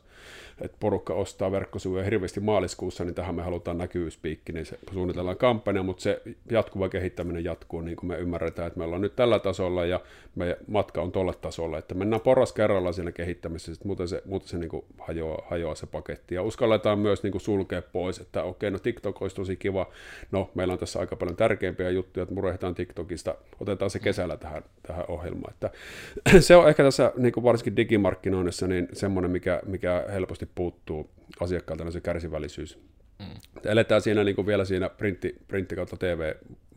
että 0.61 0.77
porukka 0.81 1.15
ostaa 1.15 1.53
verkkosivuja 1.53 2.05
hirveästi 2.05 2.41
maaliskuussa, 2.41 3.05
niin 3.05 3.15
tähän 3.15 3.35
me 3.35 3.43
halutaan 3.43 3.79
näkyvyyspiikki, 3.79 4.53
niin 4.53 4.67
se 4.67 4.79
suunnitellaan 4.93 5.37
kampanja, 5.37 5.83
mutta 5.83 6.03
se 6.03 6.23
jatkuva 6.51 6.89
kehittäminen 6.89 7.45
jatkuu, 7.45 7.81
niin 7.81 7.97
kuin 7.97 8.09
me 8.09 8.19
ymmärretään, 8.19 8.67
että 8.67 8.79
meillä 8.79 8.95
on 8.95 9.01
nyt 9.01 9.17
tällä 9.17 9.39
tasolla 9.39 9.87
ja 9.87 10.01
meidän 10.35 10.57
matka 10.67 11.03
on 11.03 11.13
tuolla 11.13 11.33
tasolla, 11.33 11.79
että 11.79 11.95
mennään 11.95 12.23
porras 12.23 12.53
kerralla 12.53 12.93
siinä 12.93 13.13
kehittämisessä, 13.13 13.66
muuten 13.85 14.09
se, 14.09 14.23
muuten 14.25 14.49
se 14.49 14.59
niin 14.59 14.69
kuin 14.69 14.85
hajoaa, 14.99 15.47
hajoaa 15.51 15.75
se 15.75 15.87
paketti. 15.87 16.35
Ja 16.35 16.43
uskalletaan 16.43 16.99
myös 16.99 17.23
niin 17.23 17.33
kuin 17.33 17.43
sulkea 17.43 17.83
pois, 17.83 18.19
että 18.19 18.43
okei, 18.43 18.71
no 18.71 18.79
TikTok 18.79 19.23
olisi 19.23 19.37
tosi 19.37 19.57
kiva, 19.57 19.91
no 20.33 20.51
meillä 20.55 20.73
on 20.73 20.79
tässä 20.79 20.99
aika 20.99 21.17
paljon 21.17 21.37
tärkeimpiä 21.37 21.91
juttuja, 21.91 22.23
että 22.23 22.35
murehditaan 22.35 22.75
TikTokista, 22.75 23.35
otetaan 23.61 23.91
se 23.91 23.99
kesällä 23.99 24.37
tähän, 24.37 24.63
tähän 24.83 25.05
ohjelmaan. 25.09 25.55
Että 25.55 25.71
se 26.41 26.57
on 26.57 26.69
ehkä 26.69 26.83
tässä 26.83 27.13
niin 27.17 27.33
kuin 27.33 27.45
varsinkin 27.45 27.77
digimarkkinoinnissa 27.77 28.67
niin 28.67 28.89
semmoinen, 28.93 29.31
mikä, 29.31 29.61
mikä 29.67 30.05
helposti 30.13 30.49
puuttuu 30.55 31.11
asiakkaalta, 31.41 31.85
on 31.85 31.93
se 31.93 32.01
kärsivällisyys. 32.01 32.79
Mm. 33.19 33.27
Eletään 33.65 34.03
siinä 34.03 34.25
niin 34.25 34.37
kuin 34.37 34.47
vielä 34.47 34.65
siinä 34.65 34.89
printti, 34.89 35.37
printti 35.49 35.75
kautta 35.75 35.97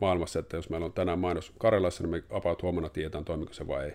TV-maailmassa, 0.00 0.38
että 0.38 0.56
jos 0.56 0.70
meillä 0.70 0.84
on 0.84 0.92
tänään 0.92 1.18
mainos 1.18 1.52
Karjalassa, 1.58 2.02
niin 2.02 2.10
me 2.10 2.22
about 2.30 2.62
huomenna 2.62 2.88
tiedetään, 2.88 3.24
toimiko 3.24 3.52
se 3.52 3.66
vai 3.66 3.84
ei. 3.84 3.94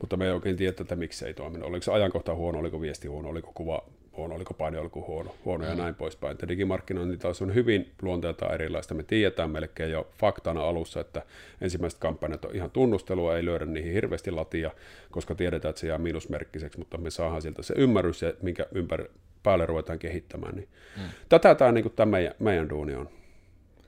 Mutta 0.00 0.16
me 0.16 0.24
ei 0.24 0.32
oikein 0.32 0.56
tiedä, 0.56 0.74
että 0.80 0.96
miksi 0.96 1.26
ei 1.26 1.34
toiminut. 1.34 1.68
Oliko 1.68 1.82
se 1.82 1.92
ajankohta 1.92 2.34
huono, 2.34 2.58
oliko 2.58 2.80
viesti 2.80 3.08
huono, 3.08 3.28
oliko 3.28 3.52
kuva 3.54 3.82
huono, 4.16 4.34
oliko 4.34 4.54
painoalku 4.54 5.06
huono, 5.06 5.34
huono 5.44 5.64
mm. 5.64 5.70
ja 5.70 5.76
näin 5.76 5.94
poispäin. 5.94 6.32
Että 6.32 6.48
digimarkkinointi 6.48 7.16
taas 7.16 7.42
on 7.42 7.54
hyvin 7.54 7.92
luonteeltaan 8.02 8.54
erilaista. 8.54 8.94
Me 8.94 9.02
tiedetään 9.02 9.50
melkein 9.50 9.92
jo 9.92 10.06
faktana 10.18 10.60
alussa, 10.62 11.00
että 11.00 11.22
ensimmäiset 11.60 12.00
kampanjat 12.00 12.44
on 12.44 12.54
ihan 12.54 12.70
tunnustelua, 12.70 13.36
ei 13.36 13.44
löydä 13.44 13.64
niihin 13.64 13.92
hirveästi 13.92 14.30
latia, 14.30 14.70
koska 15.10 15.34
tiedetään, 15.34 15.70
että 15.70 15.80
se 15.80 15.86
jää 15.86 15.98
miinusmerkkiseksi, 15.98 16.78
mutta 16.78 16.98
me 16.98 17.10
saadaan 17.10 17.42
siltä 17.42 17.62
se 17.62 17.74
ymmärrys, 17.76 18.22
ja 18.22 18.32
minkä 18.42 18.66
ympäri 18.72 19.04
päälle 19.42 19.66
ruvetaan 19.66 19.98
kehittämään. 19.98 20.54
Niin 20.54 20.68
mm. 20.96 21.02
Tätä 21.28 21.54
tämä, 21.54 21.72
niin 21.72 21.92
tämä 21.96 22.10
meidän, 22.10 22.34
meidän 22.38 22.68
duuni 22.68 22.94
on. 22.94 23.08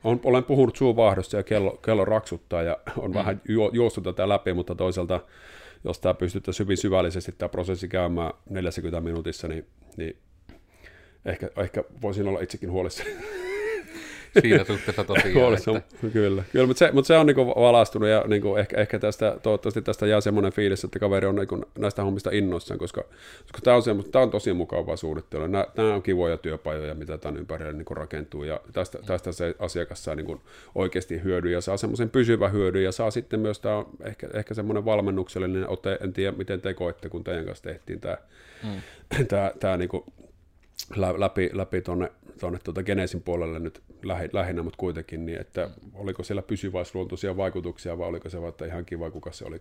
On. 0.06 0.20
Olen 0.24 0.44
puhunut 0.44 0.76
suun 0.76 0.96
vaahdosta 0.96 1.36
ja 1.36 1.42
kello, 1.42 1.70
kello 1.70 2.04
raksuttaa 2.04 2.62
ja 2.62 2.76
on 2.98 3.10
mm. 3.10 3.14
vähän 3.14 3.40
ju, 3.48 3.70
juostu 3.72 4.00
tätä 4.00 4.28
läpi, 4.28 4.52
mutta 4.52 4.74
toisaalta 4.74 5.20
jos 5.84 5.98
tämä 5.98 6.14
pystyttäisiin 6.14 6.64
hyvin 6.64 6.76
syvällisesti 6.76 7.32
tämä 7.32 7.48
prosessi 7.48 7.88
käymään 7.88 8.32
40 8.50 9.00
minuutissa, 9.00 9.48
niin, 9.48 9.66
niin 9.96 10.16
ehkä, 11.24 11.50
ehkä 11.56 11.84
voisin 12.02 12.28
olla 12.28 12.40
itsekin 12.40 12.70
huolissani 12.70 13.10
siinä 14.40 14.64
suhteessa 14.64 15.04
tosiaan. 15.04 15.54
että... 15.54 15.82
Kyllä, 16.12 16.44
kyllä 16.52 16.66
mutta, 16.66 16.78
se, 16.78 16.90
mutta 16.92 17.06
se 17.06 17.16
on 17.16 17.26
niin 17.26 17.36
valastunut 17.36 18.08
ja 18.08 18.24
niin 18.26 18.42
kuin 18.42 18.60
ehkä, 18.60 18.80
ehkä 18.80 18.98
tästä, 18.98 19.36
toivottavasti 19.42 19.82
tästä 19.82 20.06
jää 20.06 20.20
semmoinen 20.20 20.52
fiilis, 20.52 20.84
että 20.84 20.98
kaveri 20.98 21.26
on 21.26 21.36
niin 21.36 21.64
näistä 21.78 22.02
hommista 22.02 22.30
innoissaan, 22.32 22.78
koska, 22.78 23.02
koska 23.42 23.58
tämä, 23.62 23.76
on 23.76 23.82
se, 23.82 23.90
tämä 24.12 24.22
on 24.22 24.30
tosi 24.30 24.52
mukavaa 24.52 24.96
suunnittelua. 24.96 25.48
Nämä, 25.48 25.66
nämä 25.76 25.94
on 25.94 26.02
kivoja 26.02 26.36
työpajoja, 26.36 26.94
mitä 26.94 27.18
tämän 27.18 27.36
ympärillä 27.36 27.72
niin 27.72 27.84
kuin 27.84 27.96
rakentuu 27.96 28.44
ja 28.44 28.60
tästä, 28.72 28.98
tästä 29.06 29.32
se 29.32 29.54
asiakas 29.58 30.04
saa 30.04 30.14
niin 30.14 30.26
kuin 30.26 30.40
oikeasti 30.74 31.22
hyödyn 31.22 31.52
ja 31.52 31.60
saa 31.60 31.76
semmoisen 31.76 32.10
pysyvä 32.10 32.48
hyödyn 32.48 32.84
ja 32.84 32.92
saa 32.92 33.10
sitten 33.10 33.40
myös 33.40 33.60
tämä 33.60 33.76
on 33.76 33.86
ehkä, 34.04 34.28
ehkä 34.34 34.54
semmoinen 34.54 34.84
valmennuksellinen 34.84 35.68
ote, 35.68 35.98
en 36.00 36.12
tiedä 36.12 36.36
miten 36.36 36.60
te 36.60 36.74
koette, 36.74 37.08
kun 37.08 37.24
teidän 37.24 37.44
kanssa 37.44 37.64
tehtiin 37.64 38.00
tämä, 38.00 38.18
mm. 38.62 39.26
tämä, 39.28 39.52
tämä 39.60 39.76
niin 39.76 39.88
kuin 39.88 40.04
läpi, 40.96 41.50
läpi 41.52 41.80
tuonne 41.80 42.10
tuonne 42.40 42.58
tuota 42.64 42.82
Genesin 42.82 43.22
puolelle 43.22 43.58
nyt 43.58 43.82
lähinnä, 44.32 44.62
mutta 44.62 44.76
kuitenkin 44.76 45.26
niin, 45.26 45.40
että 45.40 45.70
oliko 45.94 46.22
siellä 46.22 46.42
pysyväisluontoisia 46.42 47.36
vaikutuksia 47.36 47.98
vai 47.98 48.08
oliko 48.08 48.28
se 48.28 48.38
että 48.48 48.66
ihan 48.66 48.84
kiva, 48.84 49.10
kuka 49.10 49.32
se 49.32 49.44
oli 49.44 49.58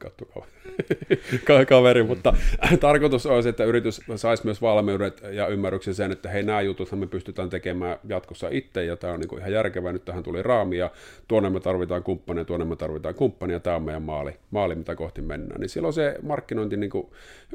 kaveri, 1.65 2.03
mm. 2.03 2.07
mutta 2.07 2.33
tarkoitus 2.79 3.25
olisi, 3.25 3.49
että 3.49 3.63
yritys 3.63 4.01
saisi 4.15 4.45
myös 4.45 4.61
valmiudet 4.61 5.21
ja 5.31 5.47
ymmärryksen 5.47 5.95
sen, 5.95 6.11
että 6.11 6.29
hei 6.29 6.43
nämä 6.43 6.61
jutut 6.61 6.91
me 6.91 7.07
pystytään 7.07 7.49
tekemään 7.49 7.99
jatkossa 8.09 8.47
itse 8.51 8.85
ja 8.85 8.97
tämä 8.97 9.13
on 9.13 9.19
niin 9.19 9.29
kuin 9.29 9.39
ihan 9.39 9.51
järkevää, 9.51 9.93
nyt 9.93 10.05
tähän 10.05 10.23
tuli 10.23 10.43
raami 10.43 10.77
ja 10.77 10.91
tuonne 11.27 11.49
me 11.49 11.59
tarvitaan 11.59 12.03
kumppania, 12.03 12.45
tuonne 12.45 12.65
me 12.65 12.75
tarvitaan 12.75 13.15
kumppania, 13.15 13.59
tämä 13.59 13.75
on 13.75 13.83
meidän 13.83 14.03
maali, 14.03 14.35
maali 14.51 14.75
mitä 14.75 14.95
kohti 14.95 15.21
mennään, 15.21 15.61
niin 15.61 15.69
silloin 15.69 15.93
se 15.93 16.15
markkinointi, 16.21 16.77
niin 16.77 16.89
kuin 16.89 17.07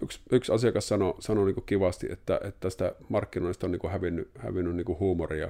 yksi, 0.02 0.20
yksi 0.32 0.52
asiakas 0.52 0.88
sanoi, 0.88 1.14
sanoi 1.18 1.46
niin 1.46 1.64
kivasti, 1.66 2.12
että, 2.12 2.40
että 2.44 2.60
tästä 2.60 2.94
markkinoinnista 3.50 3.66
on 3.66 3.72
niin 3.72 3.80
kuin 3.80 3.90
hävinnyt, 3.90 4.30
hävinnyt 4.38 4.76
niin 4.76 4.84
kuin 4.84 4.98
huumoria, 4.98 5.48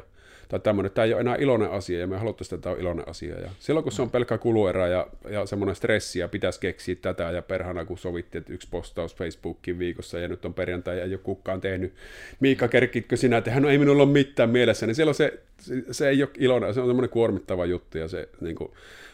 tai 0.49 0.61
tämmöinen, 0.61 0.87
että 0.87 0.95
tämä 0.95 1.05
ei 1.05 1.13
ole 1.13 1.21
enää 1.21 1.37
iloinen 1.37 1.71
asia, 1.71 1.99
ja 1.99 2.07
me 2.07 2.19
haluttaisiin, 2.19 2.57
että 2.57 2.63
tämä 2.63 2.75
on 2.75 2.81
iloinen 2.81 3.09
asia. 3.09 3.41
Ja 3.41 3.51
silloin, 3.59 3.85
kun 3.85 3.93
se 3.93 4.03
on 4.03 4.11
pelkkä 4.11 4.39
kuluerä 4.39 4.89
ja, 4.89 5.07
ja 5.31 5.47
semmoinen 5.47 5.77
stressi, 5.77 6.19
ja 6.19 6.29
pitäisi 6.29 6.61
keksiä 6.61 6.95
tätä, 6.95 7.31
ja 7.31 7.43
perhana, 7.43 7.85
kun 7.85 7.99
sovittiin, 7.99 8.41
että 8.41 8.53
yksi 8.53 8.69
postaus 8.71 9.15
Facebookiin 9.15 9.79
viikossa, 9.79 10.19
ja 10.19 10.29
nyt 10.29 10.45
on 10.45 10.55
perjantai, 10.55 10.99
ja 10.99 11.05
ei 11.05 11.15
ole 11.15 11.21
kukaan 11.23 11.61
tehnyt. 11.61 11.93
Miikka, 12.41 12.69
kerkitkö 12.69 13.17
sinä 13.17 13.41
tehdä? 13.41 13.61
No 13.61 13.69
ei 13.69 13.79
minulla 13.79 14.03
ole 14.03 14.13
mitään 14.13 14.51
mielessä. 14.51 14.87
Niin 14.87 14.95
silloin 14.95 15.15
se, 15.15 15.41
se, 15.59 15.85
se 15.91 16.09
ei 16.09 16.23
ole 16.23 16.31
iloinen, 16.39 16.75
se 16.75 16.81
on 16.81 16.87
semmoinen 16.87 17.11
kuormittava 17.11 17.67
juttu, 17.67 17.99
ja 17.99 18.09
se 18.09 18.29
niin 18.41 18.57
kuin, 18.57 18.71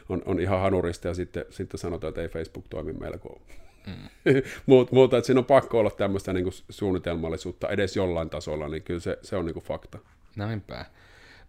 on, 0.08 0.22
on 0.26 0.40
ihan 0.40 0.60
hanurista, 0.60 1.08
ja 1.08 1.14
sitten, 1.14 1.44
sitten 1.50 1.78
sanotaan, 1.78 2.08
että 2.08 2.22
ei 2.22 2.28
Facebook 2.28 2.64
toimi 2.70 2.92
meillä, 2.92 3.18
kun 3.18 3.40
Mm. 3.86 4.42
Muuta, 4.90 5.16
että 5.16 5.26
siinä 5.26 5.38
on 5.38 5.44
pakko 5.44 5.78
olla 5.78 5.90
tämmöistä 5.90 6.32
niin 6.32 6.44
kuin 6.44 6.54
suunnitelmallisuutta 6.70 7.68
edes 7.68 7.96
jollain 7.96 8.30
tasolla, 8.30 8.68
niin 8.68 8.82
kyllä 8.82 9.00
se, 9.00 9.18
se 9.22 9.36
on 9.36 9.44
niin 9.44 9.54
kuin 9.54 9.64
fakta. 9.64 9.98
Näinpä. 10.36 10.84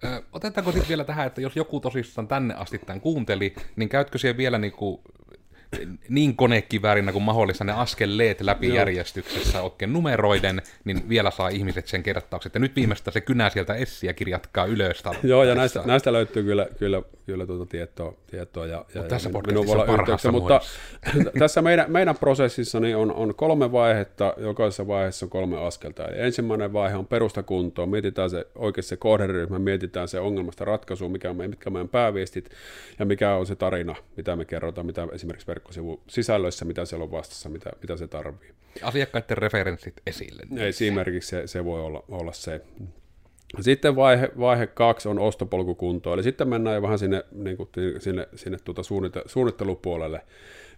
Ö, 0.03 0.21
otetaanko 0.33 0.71
sitten 0.71 0.89
vielä 0.89 1.03
tähän, 1.03 1.27
että 1.27 1.41
jos 1.41 1.55
joku 1.55 1.79
tosissaan 1.79 2.27
tänne 2.27 2.53
asti 2.53 2.79
tämän 2.79 3.01
kuunteli, 3.01 3.55
niin 3.75 3.89
käytkö 3.89 4.17
siellä 4.17 4.37
vielä 4.37 4.57
niin 4.57 4.71
kuin 4.73 5.01
niin 6.09 6.35
konekiväärinä 6.35 7.11
kuin 7.11 7.23
mahdollista 7.23 7.63
ne 7.63 7.71
askeleet 7.71 8.41
läpi 8.41 8.67
Joo. 8.67 8.75
järjestyksessä 8.77 9.61
oikein 9.61 9.93
numeroiden, 9.93 10.61
niin 10.85 11.09
vielä 11.09 11.31
saa 11.31 11.49
ihmiset 11.49 11.87
sen 11.87 12.03
kertauksen. 12.03 12.51
Ja 12.53 12.59
nyt 12.59 12.75
viimeistä 12.75 13.11
se 13.11 13.21
kynä 13.21 13.49
sieltä 13.49 13.73
essiä 13.73 14.13
kirjatkaa 14.13 14.65
ylös. 14.65 15.03
Joo, 15.23 15.43
ja 15.43 15.55
näistä, 15.55 15.81
näistä 15.85 16.13
löytyy 16.13 16.43
kyllä, 16.43 16.67
kyllä, 16.79 17.01
kyllä 17.25 17.45
tuota 17.45 17.65
tietoa. 17.65 18.13
tietoa 18.31 18.67
ja, 18.67 18.85
ja, 18.95 19.03
tässä 19.03 19.29
podcastissa 19.29 19.85
parhaassa 19.85 20.31
Mutta 20.31 20.61
tässä 21.39 21.61
meidän, 21.61 21.91
meidän 21.91 22.17
prosessissa 22.17 22.79
niin 22.79 22.97
on, 22.97 23.13
on 23.13 23.35
kolme 23.35 23.71
vaihetta, 23.71 24.33
jokaisessa 24.37 24.87
vaiheessa 24.87 25.25
on 25.25 25.29
kolme 25.29 25.65
askelta. 25.65 26.05
Eli 26.05 26.19
ensimmäinen 26.19 26.73
vaihe 26.73 26.95
on 26.95 27.07
perustakuntoon, 27.07 27.89
mietitään 27.89 28.29
se 28.29 28.47
oikeasti 28.55 28.89
se 28.89 28.97
kohderyhmä, 28.97 29.59
mietitään 29.59 30.07
se 30.07 30.19
ongelmasta 30.19 30.65
ratkaisu, 30.65 31.09
mikä 31.09 31.29
on, 31.29 31.37
mitkä 31.37 31.69
on 31.69 31.73
meidän 31.73 31.89
pääviestit 31.89 32.49
ja 32.99 33.05
mikä 33.05 33.33
on 33.33 33.45
se 33.45 33.55
tarina, 33.55 33.95
mitä 34.17 34.35
me 34.35 34.45
kerrotaan, 34.45 34.87
mitä 34.87 35.07
esimerkiksi 35.11 35.47
verkkosivun 35.57 36.01
sisällöissä, 36.07 36.65
mitä 36.65 36.85
siellä 36.85 37.03
on 37.03 37.11
vastassa, 37.11 37.49
mitä, 37.49 37.69
mitä 37.81 37.97
se 37.97 38.07
tarvii. 38.07 38.53
Asiakkaiden 38.81 39.37
referenssit 39.37 40.01
esille. 40.07 40.43
Esimerkiksi 40.67 41.29
se, 41.29 41.47
se 41.47 41.65
voi 41.65 41.81
olla, 41.81 42.03
olla 42.09 42.33
se. 42.33 42.61
Sitten 43.61 43.95
vaihe, 43.95 44.31
vaihe 44.39 44.67
kaksi 44.67 45.09
on 45.09 45.19
ostopolkukunto, 45.19 46.13
eli 46.13 46.23
sitten 46.23 46.49
mennään 46.49 46.75
jo 46.75 46.81
vähän 46.81 46.99
sinne, 46.99 47.23
niin 47.31 47.57
kuin, 47.57 47.69
sinne, 47.99 48.27
sinne 48.35 48.57
tuota 48.63 48.81
suunnittelupuolelle. 49.25 50.21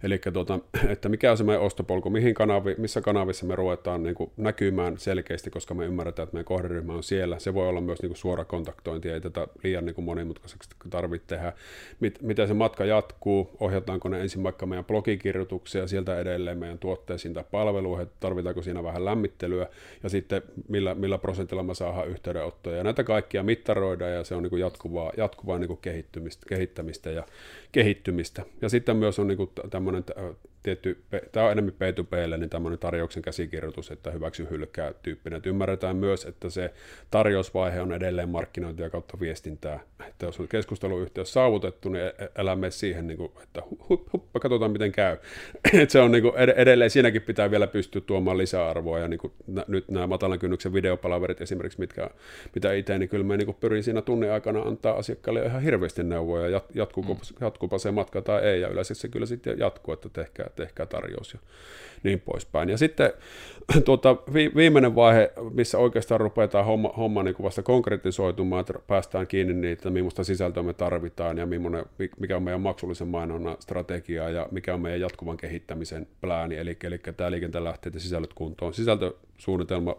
Eli 0.02 0.18
tuota, 0.32 0.58
että 0.92 1.08
mikä 1.08 1.30
on 1.30 1.36
se 1.36 1.44
meidän 1.44 1.62
ostopolku, 1.62 2.10
mihin 2.10 2.34
kanavi, 2.34 2.74
missä 2.78 3.00
kanavissa 3.00 3.46
me 3.46 3.56
ruvetaan 3.56 4.02
niin 4.02 4.14
kuin 4.14 4.30
näkymään 4.36 4.98
selkeästi, 4.98 5.50
koska 5.50 5.74
me 5.74 5.86
ymmärretään, 5.86 6.24
että 6.24 6.34
meidän 6.34 6.44
kohderyhmä 6.44 6.92
on 6.92 7.02
siellä. 7.02 7.38
Se 7.38 7.54
voi 7.54 7.68
olla 7.68 7.80
myös 7.80 8.02
niin 8.02 8.10
kuin 8.10 8.16
suora 8.16 8.44
kontaktointi, 8.44 9.10
ei 9.10 9.20
tätä 9.20 9.48
liian 9.64 9.84
niin 9.84 9.94
kuin 9.94 10.04
monimutkaiseksi 10.04 10.70
tarvitse 10.90 11.26
tehdä. 11.26 11.52
Mit, 12.00 12.22
miten 12.22 12.48
se 12.48 12.54
matka 12.54 12.84
jatkuu, 12.84 13.50
ohjataanko 13.60 14.08
ne 14.08 14.20
ensin 14.20 14.42
vaikka 14.42 14.66
meidän 14.66 14.84
blogikirjoituksia, 14.84 15.88
sieltä 15.88 16.18
edelleen 16.18 16.58
meidän 16.58 16.78
tuotteisiin 16.78 17.34
tai 17.34 17.44
palveluihin, 17.50 18.08
tarvitaanko 18.20 18.62
siinä 18.62 18.82
vähän 18.82 19.04
lämmittelyä, 19.04 19.66
ja 20.02 20.08
sitten 20.08 20.42
millä, 20.68 20.94
millä 20.94 21.18
prosentilla 21.18 21.62
me 21.62 21.74
saadaan 21.74 22.08
yhteydenottoja. 22.08 22.76
Ja 22.76 22.84
näitä 22.84 23.04
kaikkia 23.04 23.42
mittaroidaan, 23.42 24.12
ja 24.12 24.24
se 24.24 24.34
on 24.34 24.42
niin 24.42 24.50
kuin 24.50 24.60
jatkuvaa, 24.60 25.12
jatkuvaa 25.16 25.58
niin 25.58 25.68
kuin 25.68 25.80
kehittymistä, 25.82 26.46
kehittämistä 26.48 27.10
ja 27.10 27.24
kehittymistä. 27.72 28.42
Ja 28.62 28.68
sitten 28.68 28.96
myös 28.96 29.18
on 29.18 29.26
niin 29.26 29.36
kuin 29.36 29.50
tämmöinen 29.70 30.04
tietty, 30.62 31.02
tämä 31.32 31.46
on 31.46 31.52
enemmän 31.52 31.74
P2Plle, 31.74 32.36
niin 32.36 32.50
tämmöinen 32.50 32.78
tarjouksen 32.78 33.22
käsikirjoitus, 33.22 33.90
että 33.90 34.10
hyväksy 34.10 34.46
hylkää 34.50 34.92
tyyppinen. 35.02 35.36
Että 35.36 35.48
ymmärretään 35.48 35.96
myös, 35.96 36.24
että 36.24 36.50
se 36.50 36.74
tarjousvaihe 37.10 37.80
on 37.80 37.92
edelleen 37.92 38.28
markkinointia 38.28 38.90
kautta 38.90 39.20
viestintää. 39.20 39.80
Että 40.08 40.26
jos 40.26 40.40
on 40.40 40.48
keskusteluyhteys 40.48 41.32
saavutettu, 41.32 41.88
niin 41.88 42.04
älä 42.38 42.56
mene 42.56 42.70
siihen, 42.70 43.06
niin 43.06 43.16
kuin, 43.16 43.32
että 43.42 43.62
hup, 43.88 44.12
hup, 44.12 44.24
katsotaan 44.40 44.70
miten 44.70 44.92
käy. 44.92 45.16
että 45.82 45.92
se 45.92 46.00
on 46.00 46.12
niin 46.12 46.22
kuin, 46.22 46.36
edelleen, 46.36 46.90
siinäkin 46.90 47.22
pitää 47.22 47.50
vielä 47.50 47.66
pystyä 47.66 48.02
tuomaan 48.06 48.38
lisäarvoa. 48.38 48.98
Ja 48.98 49.08
niin 49.08 49.20
kuin, 49.20 49.32
nyt 49.68 49.90
nämä 49.90 50.06
matalan 50.06 50.38
kynnyksen 50.38 50.72
videopalaverit 50.72 51.40
esimerkiksi, 51.40 51.80
mitkä, 51.80 52.10
mitä 52.54 52.72
itse, 52.72 52.98
niin 52.98 53.08
kyllä 53.08 53.24
me 53.24 53.36
niin 53.36 53.46
kuin 53.46 53.56
pyrin 53.60 53.82
siinä 53.82 54.02
tunnin 54.02 54.32
aikana 54.32 54.60
antaa 54.60 54.96
asiakkaille 54.96 55.42
ihan 55.42 55.62
hirveästi 55.62 56.04
neuvoja, 56.04 56.60
jatkuupa, 56.74 57.14
mm. 57.14 57.20
jatkuupa 57.40 57.78
se 57.78 57.90
matka 57.90 58.22
tai 58.22 58.42
ei, 58.42 58.60
ja 58.60 58.68
yleensä 58.68 58.94
se 58.94 59.08
kyllä 59.08 59.26
sitten 59.26 59.58
jatkuu, 59.58 59.94
että 59.94 60.08
tehkää 60.08 60.49
tehkää 60.56 60.86
tarjous 60.86 61.32
ja 61.32 61.40
niin 62.02 62.20
poispäin. 62.20 62.68
Ja 62.68 62.78
sitten 62.78 63.12
tuota, 63.84 64.16
vi, 64.34 64.50
viimeinen 64.56 64.94
vaihe, 64.94 65.32
missä 65.52 65.78
oikeastaan 65.78 66.20
rupeaa 66.20 66.64
homma, 66.64 66.92
homma 66.96 67.22
niin 67.22 67.34
kuin 67.34 67.44
vasta 67.44 67.62
konkretisoitumaan, 67.62 68.60
että 68.60 68.74
päästään 68.86 69.26
kiinni 69.26 69.54
niitä, 69.54 69.90
millaista 69.90 70.24
sisältöä 70.24 70.62
me 70.62 70.72
tarvitaan 70.72 71.38
ja 71.38 71.46
mikä 72.18 72.36
on 72.36 72.42
meidän 72.42 72.60
maksullisen 72.60 73.08
mainonnan 73.08 73.56
strategia 73.60 74.28
ja 74.28 74.48
mikä 74.50 74.74
on 74.74 74.80
meidän 74.80 75.00
jatkuvan 75.00 75.36
kehittämisen 75.36 76.06
plääni, 76.20 76.56
eli, 76.56 76.76
eli 76.84 76.98
tämä 76.98 77.30
liikenteen 77.30 77.64
lähteet 77.64 77.94
ja 77.94 78.00
sisällöt 78.00 78.34
kuntoon. 78.34 78.74
Sisältösuunnitelma 78.74 79.96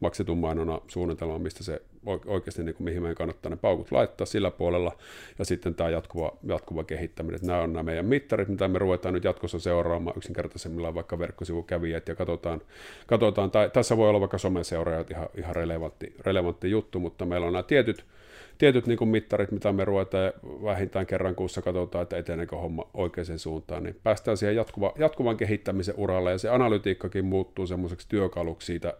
maksetun 0.00 0.38
mainona 0.38 0.80
suunnitelma, 0.88 1.38
mistä 1.38 1.64
se 1.64 1.82
oikeasti 2.26 2.62
niin 2.62 2.74
kuin, 2.74 2.84
mihin 2.84 3.02
meidän 3.02 3.16
kannattaa 3.16 3.50
ne 3.50 3.56
paukut 3.56 3.92
laittaa 3.92 4.26
sillä 4.26 4.50
puolella, 4.50 4.92
ja 5.38 5.44
sitten 5.44 5.74
tämä 5.74 5.90
jatkuva, 5.90 6.36
jatkuva 6.42 6.84
kehittäminen. 6.84 7.34
Että 7.36 7.46
nämä 7.46 7.60
on 7.60 7.72
nämä 7.72 7.82
meidän 7.82 8.06
mittarit, 8.06 8.48
mitä 8.48 8.68
me 8.68 8.78
ruvetaan 8.78 9.14
nyt 9.14 9.24
jatkossa 9.24 9.58
seuraamaan. 9.58 10.16
Yksinkertaisemmilla 10.16 10.94
vaikka 10.94 11.18
verkkosivukävijät, 11.18 12.08
ja 12.08 12.14
katsotaan, 12.14 12.60
katsotaan. 13.06 13.50
Tai 13.50 13.70
tässä 13.70 13.96
voi 13.96 14.08
olla 14.08 14.20
vaikka 14.20 14.38
someseuraajat 14.38 15.10
ihan, 15.10 15.28
ihan 15.34 15.56
relevantti, 15.56 16.14
relevantti 16.20 16.70
juttu, 16.70 17.00
mutta 17.00 17.26
meillä 17.26 17.46
on 17.46 17.52
nämä 17.52 17.62
tietyt, 17.62 18.04
tietyt 18.58 18.86
niin 18.86 19.08
mittarit, 19.08 19.50
mitä 19.50 19.72
me 19.72 19.84
ruvetaan 19.84 20.32
vähintään 20.42 21.06
kerran 21.06 21.34
kuussa 21.34 21.62
katsotaan, 21.62 22.02
että 22.02 22.16
eteneekö 22.16 22.56
homma 22.56 22.90
oikeaan 22.94 23.38
suuntaan, 23.38 23.82
niin 23.82 24.00
päästään 24.02 24.36
siihen 24.36 24.56
jatkuva, 24.56 24.92
jatkuvan 24.98 25.36
kehittämisen 25.36 25.94
uralle, 25.98 26.30
ja 26.30 26.38
se 26.38 26.48
analytiikkakin 26.48 27.24
muuttuu 27.24 27.66
semmoiseksi 27.66 28.08
työkaluksi 28.08 28.66
siitä 28.66 28.94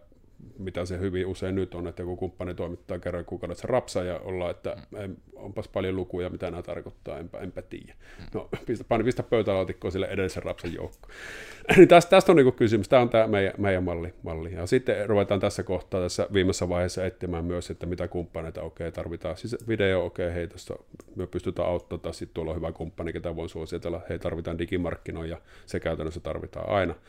mitä 0.59 0.85
se 0.85 0.99
hyvin 0.99 1.27
usein 1.27 1.55
nyt 1.55 1.75
on, 1.75 1.87
että 1.87 2.01
joku 2.01 2.15
kumppani 2.15 2.53
toimittaa 2.53 2.99
kerran 2.99 3.25
kuukaudessa 3.25 3.67
rapsa 3.67 4.03
ja 4.03 4.19
ollaan, 4.19 4.51
että 4.51 4.75
mm. 4.91 5.15
onpas 5.35 5.67
paljon 5.67 5.95
lukuja, 5.95 6.29
mitä 6.29 6.51
nämä 6.51 6.63
tarkoittaa, 6.63 7.19
enpä, 7.19 7.37
enpä 7.37 7.61
tiedä. 7.61 7.93
Mm. 8.19 8.25
No, 8.33 8.49
pistä, 8.65 8.85
pani, 8.87 9.03
pistä 9.03 9.23
pöytälaatikkoon 9.23 9.91
sille 9.91 10.05
edellisen 10.05 10.43
rapsan 10.43 10.73
joukko. 10.73 11.09
niin 11.77 11.87
tästä, 11.87 12.09
tästä 12.09 12.31
on 12.31 12.35
niin 12.35 12.53
kysymys, 12.53 12.89
tämä 12.89 13.01
on 13.01 13.09
tämä 13.09 13.27
meidän, 13.27 13.53
meidän 13.57 13.83
malli, 13.83 14.13
malli. 14.23 14.53
Ja 14.53 14.67
sitten 14.67 15.09
ruvetaan 15.09 15.39
tässä 15.39 15.63
kohtaa, 15.63 16.01
tässä 16.01 16.27
viimeisessä 16.33 16.69
vaiheessa 16.69 17.05
etsimään 17.05 17.45
myös, 17.45 17.69
että 17.69 17.85
mitä 17.85 18.07
kumppaneita 18.07 18.61
okei 18.61 18.87
okay, 18.87 18.91
tarvitaan. 18.91 19.37
Siis 19.37 19.67
video 19.67 20.05
okei, 20.05 20.25
okay, 20.25 20.35
hei, 20.35 20.47
tuossa 20.47 20.75
me 21.15 21.27
pystytään 21.27 21.67
auttamaan, 21.67 22.13
sitten 22.13 22.33
tuolla 22.33 22.51
on 22.51 22.57
hyvä 22.57 22.71
kumppani, 22.71 23.13
ketä 23.13 23.35
voin 23.35 23.49
suositella, 23.49 24.01
hei, 24.09 24.19
tarvitaan 24.19 24.57
digimarkkinoja, 24.57 25.41
se 25.65 25.79
käytännössä 25.79 26.19
tarvitaan 26.19 26.69
aina. 26.69 26.93
Mm. 26.93 26.99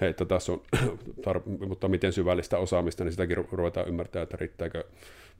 Hei, 0.00 0.10
että 0.10 0.24
tässä 0.24 0.52
on, 0.52 0.62
tar- 1.26 1.66
mutta 1.66 1.88
miten 1.88 2.12
syvällistä 2.12 2.58
osaamista, 2.82 3.04
niin 3.04 3.12
sitäkin 3.12 3.36
ruvetaan 3.52 3.88
ymmärtää, 3.88 4.22
että 4.22 4.36
riittääkö 4.36 4.84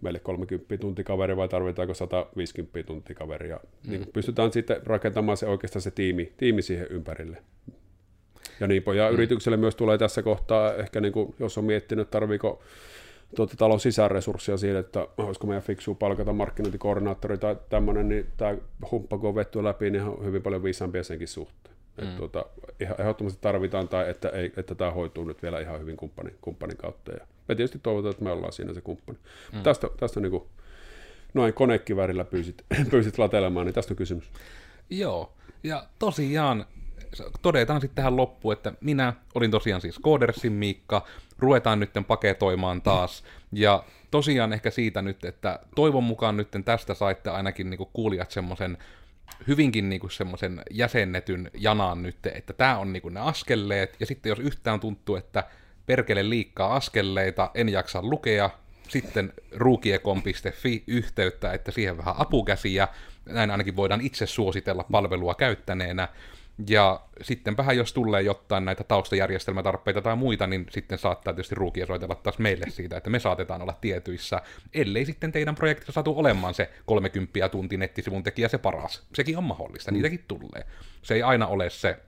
meille 0.00 0.18
30 0.18 0.78
tuntia 0.78 1.04
kaveri 1.04 1.36
vai 1.36 1.48
tarvitaanko 1.48 1.94
150 1.94 2.82
tuntia 2.82 3.16
kaveri. 3.16 3.48
Ja 3.48 3.56
mm. 3.56 3.90
niin 3.90 4.06
pystytään 4.12 4.52
sitten 4.52 4.86
rakentamaan 4.86 5.36
se 5.36 5.46
oikeastaan 5.46 5.82
se 5.82 5.90
tiimi, 5.90 6.32
tiimi 6.36 6.62
siihen 6.62 6.86
ympärille. 6.90 7.42
Ja 8.60 8.66
niin 8.66 8.82
ja 8.96 9.08
mm. 9.08 9.14
yritykselle 9.14 9.56
myös 9.56 9.76
tulee 9.76 9.98
tässä 9.98 10.22
kohtaa, 10.22 10.74
ehkä 10.74 11.00
niin 11.00 11.12
kuin, 11.12 11.34
jos 11.38 11.58
on 11.58 11.64
miettinyt, 11.64 12.10
tarviiko 12.10 12.62
tuota, 13.36 13.56
talon 13.56 13.80
sisäresursseja 13.80 14.56
siihen, 14.56 14.78
että 14.78 15.08
olisiko 15.18 15.46
meidän 15.46 15.62
fiksu 15.62 15.94
palkata 15.94 16.32
markkinointikoordinaattori 16.32 17.38
tai 17.38 17.56
tämmöinen, 17.68 18.08
niin 18.08 18.26
tämä 18.36 18.56
humppa 18.90 19.18
kun 19.18 19.28
on 19.28 19.34
vetty 19.34 19.64
läpi, 19.64 19.90
niin 19.90 20.02
on 20.02 20.24
hyvin 20.24 20.42
paljon 20.42 20.62
viisaampia 20.62 21.04
senkin 21.04 21.28
suhteen. 21.28 21.61
Mm. 21.96 22.04
Että 22.04 22.16
tuota, 22.16 22.46
ehdottomasti 22.98 23.38
tarvitaan, 23.42 23.88
tai 23.88 24.10
että, 24.10 24.28
ei, 24.28 24.52
että 24.56 24.74
tämä 24.74 24.90
hoituu 24.90 25.24
nyt 25.24 25.42
vielä 25.42 25.60
ihan 25.60 25.80
hyvin 25.80 25.96
kumppanin, 25.96 26.38
kumppanin 26.40 26.76
kautta. 26.76 27.12
Ja 27.12 27.26
me 27.48 27.54
tietysti 27.54 27.78
toivotaan, 27.78 28.10
että 28.10 28.24
me 28.24 28.32
ollaan 28.32 28.52
siinä 28.52 28.74
se 28.74 28.80
kumppani. 28.80 29.18
Mm. 29.52 29.62
Tästä, 29.62 29.88
tästä 29.96 30.20
niin 30.20 30.30
kuin, 30.30 30.44
noin 31.34 31.54
konekivärillä 31.54 32.24
pyysit, 32.24 32.64
pyysit 32.90 33.18
latelemaan, 33.18 33.66
niin 33.66 33.74
tästä 33.74 33.92
on 33.92 33.96
kysymys. 33.96 34.30
Joo, 34.90 35.32
ja 35.62 35.86
tosiaan 35.98 36.66
todetaan 37.42 37.80
sitten 37.80 37.96
tähän 37.96 38.16
loppuun, 38.16 38.52
että 38.52 38.72
minä 38.80 39.12
olin 39.34 39.50
tosiaan 39.50 39.80
siis 39.80 39.98
Koodersin 39.98 40.52
Miikka, 40.52 41.06
ruvetaan 41.38 41.80
nyt 41.80 41.90
paketoimaan 42.06 42.82
taas, 42.82 43.24
ja 43.52 43.84
tosiaan 44.10 44.52
ehkä 44.52 44.70
siitä 44.70 45.02
nyt, 45.02 45.24
että 45.24 45.58
toivon 45.74 46.04
mukaan 46.04 46.36
nyt 46.36 46.48
tästä 46.64 46.94
saitte 46.94 47.30
ainakin 47.30 47.70
niin 47.70 47.88
kuulijat 47.92 48.30
semmoisen 48.30 48.78
hyvinkin 49.46 49.88
niinku 49.88 50.08
semmoisen 50.08 50.62
jäsennetyn 50.70 51.50
janaan 51.54 52.02
nyt, 52.02 52.26
että 52.26 52.52
tämä 52.52 52.78
on 52.78 52.92
niinku 52.92 53.08
ne 53.08 53.20
askelleet, 53.20 53.96
ja 54.00 54.06
sitten 54.06 54.30
jos 54.30 54.38
yhtään 54.38 54.80
tuntuu, 54.80 55.16
että 55.16 55.44
perkele 55.86 56.28
liikkaa 56.28 56.74
askelleita, 56.74 57.50
en 57.54 57.68
jaksa 57.68 58.02
lukea, 58.02 58.50
sitten 58.88 59.32
ruukiekom.fi 59.52 60.84
yhteyttä, 60.86 61.52
että 61.52 61.70
siihen 61.70 61.98
vähän 61.98 62.14
apukäsiä, 62.18 62.88
näin 63.26 63.50
ainakin 63.50 63.76
voidaan 63.76 64.00
itse 64.00 64.26
suositella 64.26 64.84
palvelua 64.90 65.34
käyttäneenä, 65.34 66.08
ja 66.68 67.00
sitten 67.22 67.56
vähän 67.56 67.76
jos 67.76 67.92
tulee 67.92 68.22
jotain 68.22 68.64
näitä 68.64 68.84
taustajärjestelmätarpeita 68.84 70.02
tai 70.02 70.16
muita, 70.16 70.46
niin 70.46 70.66
sitten 70.70 70.98
saattaa 70.98 71.32
tietysti 71.32 71.54
ruukia 71.54 71.86
soitella 71.86 72.14
taas 72.14 72.38
meille 72.38 72.64
siitä, 72.68 72.96
että 72.96 73.10
me 73.10 73.18
saatetaan 73.18 73.62
olla 73.62 73.78
tietyissä, 73.80 74.42
ellei 74.74 75.04
sitten 75.04 75.32
teidän 75.32 75.54
projektissa 75.54 75.92
saatu 75.92 76.18
olemaan 76.18 76.54
se 76.54 76.70
30 76.86 77.48
tunti 77.48 77.76
nettisivun 77.76 78.22
tekijä 78.22 78.48
se 78.48 78.58
paras. 78.58 79.02
Sekin 79.14 79.38
on 79.38 79.44
mahdollista, 79.44 79.90
mm. 79.90 79.94
niitäkin 79.94 80.24
tulee. 80.28 80.66
Se 81.02 81.14
ei 81.14 81.22
aina 81.22 81.46
ole 81.46 81.70
se 81.70 81.98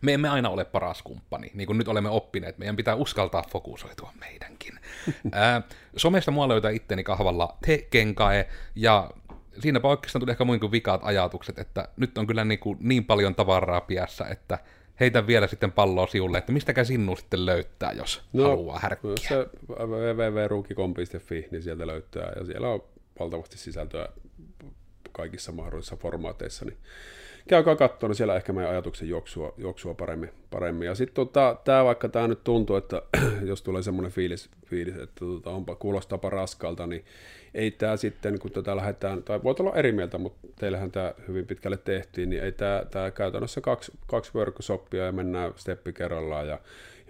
me 0.00 0.14
emme 0.14 0.28
aina 0.28 0.48
ole 0.48 0.64
paras 0.64 1.02
kumppani, 1.02 1.50
niin 1.54 1.66
kuin 1.66 1.78
nyt 1.78 1.88
olemme 1.88 2.08
oppineet. 2.08 2.58
Meidän 2.58 2.76
pitää 2.76 2.94
uskaltaa 2.94 3.44
fokusoitua 3.50 4.12
meidänkin. 4.20 4.80
Ää, 5.32 5.62
somesta 5.96 6.30
mua 6.30 6.48
löytää 6.48 6.70
itteni 6.70 7.04
kahvalla 7.04 7.56
te 7.66 7.86
kenkae, 7.90 8.48
ja 8.74 9.10
siinäpä 9.60 9.88
oikeastaan 9.88 10.20
tuli 10.20 10.30
ehkä 10.30 10.44
muin 10.44 10.60
kuin 10.60 10.72
vikaat 10.72 11.00
ajatukset, 11.04 11.58
että 11.58 11.88
nyt 11.96 12.18
on 12.18 12.26
kyllä 12.26 12.44
niin, 12.44 12.58
kuin 12.58 12.78
niin 12.80 13.04
paljon 13.04 13.34
tavaraa 13.34 13.80
piässä, 13.80 14.24
että 14.24 14.58
heitä 15.00 15.26
vielä 15.26 15.46
sitten 15.46 15.72
palloa 15.72 16.06
siulle, 16.06 16.38
että 16.38 16.52
mistäkä 16.52 16.84
sinun 16.84 17.16
sitten 17.16 17.46
löytää, 17.46 17.92
jos 17.92 18.22
no, 18.32 18.42
haluaa 18.42 18.78
härkkiä. 18.78 19.12
Se 19.28 19.46
www.ruukikon.fi, 19.68 21.48
niin 21.50 21.62
sieltä 21.62 21.86
löytää, 21.86 22.32
ja 22.36 22.44
siellä 22.44 22.68
on 22.68 22.84
valtavasti 23.20 23.58
sisältöä 23.58 24.08
kaikissa 25.12 25.52
mahdollisissa 25.52 25.96
formaateissa, 25.96 26.64
niin 26.64 26.76
käykää 27.48 27.76
katsoa, 27.76 28.08
niin 28.08 28.16
siellä 28.16 28.36
ehkä 28.36 28.52
meidän 28.52 28.70
ajatuksen 28.70 29.08
juoksua, 29.08 29.54
juoksua 29.58 29.94
paremmin, 29.94 30.30
paremmin. 30.50 30.86
Ja 30.86 30.94
sitten 30.94 31.14
tota, 31.14 31.56
tämä 31.64 31.84
vaikka 31.84 32.08
tämä 32.08 32.28
nyt 32.28 32.44
tuntuu, 32.44 32.76
että 32.76 33.02
jos 33.50 33.62
tulee 33.62 33.82
semmoinen 33.82 34.12
fiilis, 34.12 34.50
fiilis 34.66 34.94
että 34.94 35.20
tota, 35.20 35.50
onpa 35.50 35.74
kuulostapa 35.74 36.30
raskalta, 36.30 36.86
niin 36.86 37.04
ei 37.54 37.70
tämä 37.70 37.96
sitten, 37.96 38.38
kun 38.38 38.50
tätä 38.50 38.76
lähdetään, 38.76 39.22
tai 39.22 39.42
voit 39.42 39.60
olla 39.60 39.74
eri 39.74 39.92
mieltä, 39.92 40.18
mutta 40.18 40.48
teillähän 40.58 40.90
tämä 40.90 41.14
hyvin 41.28 41.46
pitkälle 41.46 41.76
tehtiin, 41.76 42.30
niin 42.30 42.42
ei 42.42 42.52
tämä, 42.52 43.10
käytännössä 43.14 43.60
kaksi, 43.60 43.92
kaksi 44.06 44.30
workshopia 44.34 45.04
ja 45.04 45.12
mennään 45.12 45.52
steppi 45.56 45.92
kerrallaan 45.92 46.48
ja 46.48 46.58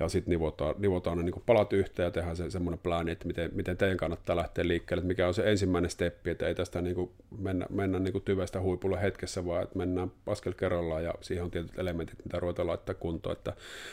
ja 0.01 0.09
sitten 0.09 0.31
nivotaan, 0.31 0.75
nivotaan 0.79 1.19
ne 1.19 1.25
niin 1.25 1.43
palat 1.47 1.73
yhteen 1.73 2.05
ja 2.05 2.11
tehdään 2.11 2.37
se, 2.37 2.51
semmoinen 2.51 2.81
plani, 2.83 3.11
että 3.11 3.27
miten, 3.27 3.51
miten 3.55 3.77
teidän 3.77 3.97
kannattaa 3.97 4.37
lähteä 4.37 4.69
liikkeelle, 4.69 5.01
että 5.01 5.09
mikä 5.09 5.29
on 5.29 5.35
se 5.35 5.51
ensimmäinen 5.51 5.91
steppi, 5.91 6.31
että 6.31 6.47
ei 6.47 6.55
tästä 6.55 6.81
niin 6.81 6.95
kuin 6.95 7.11
mennä, 7.39 7.67
mennä 7.71 7.99
niin 7.99 8.13
kuin 8.13 8.25
tyvestä 8.25 8.61
huipulle 8.61 9.03
hetkessä, 9.03 9.47
vaan 9.47 9.63
että 9.63 9.79
mennään 9.79 10.13
askel 10.27 10.53
kerrallaan 10.53 11.05
ja 11.05 11.15
siihen 11.21 11.45
on 11.45 11.51
tietyt 11.51 11.79
elementit, 11.79 12.25
mitä 12.25 12.41
ruvetaan 12.41 12.69
laittaa 12.69 12.95
kuntoon. 12.95 13.37
Että 13.37 13.53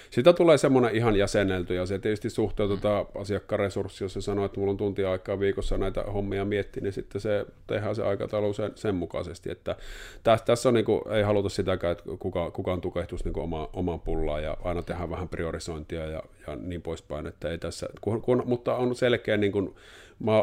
sitä 0.09 0.33
tulee 0.33 0.57
semmoinen 0.57 0.95
ihan 0.95 1.15
jäsenelty 1.15 1.75
ja 1.75 1.85
se 1.85 1.99
tietysti 1.99 2.29
suhteutetaan 2.29 3.05
asiakkaan 3.15 3.59
resurssi, 3.59 4.03
jos 4.03 4.13
se 4.13 4.21
sanoo, 4.21 4.45
että 4.45 4.59
mulla 4.59 4.71
on 4.71 4.77
tunti 4.77 5.05
aikaa 5.05 5.39
viikossa 5.39 5.77
näitä 5.77 6.03
hommia 6.03 6.45
miettiä, 6.45 6.83
niin 6.83 6.93
sitten 6.93 7.21
se 7.21 7.45
tehdään 7.67 7.95
se 7.95 8.03
aikataulu 8.03 8.53
sen, 8.53 8.71
sen 8.75 8.95
mukaisesti, 8.95 9.51
että 9.51 9.75
tässä, 10.23 10.45
tässä 10.45 10.69
on 10.69 10.75
niin 10.75 10.85
kuin, 10.85 11.01
ei 11.11 11.23
haluta 11.23 11.49
sitäkään, 11.49 11.91
että 11.91 12.03
kuka, 12.19 12.51
kukaan 12.51 12.81
tukehtuisi 12.81 13.25
niin 13.25 13.39
oma, 13.39 13.69
omaan 13.73 13.99
pullaan 13.99 14.43
ja 14.43 14.57
aina 14.63 14.81
tehdään 14.81 15.09
vähän 15.09 15.29
priorisointia 15.29 15.96
ja, 16.05 16.23
ja 16.47 16.55
niin 16.55 16.81
poispäin, 16.81 17.27
että 17.27 17.49
ei 17.49 17.57
tässä, 17.57 17.89
kun, 18.01 18.21
kun, 18.21 18.43
mutta 18.45 18.75
on 18.75 18.95
selkeä 18.95 19.38
niin 19.38 19.51
kuin 19.51 19.75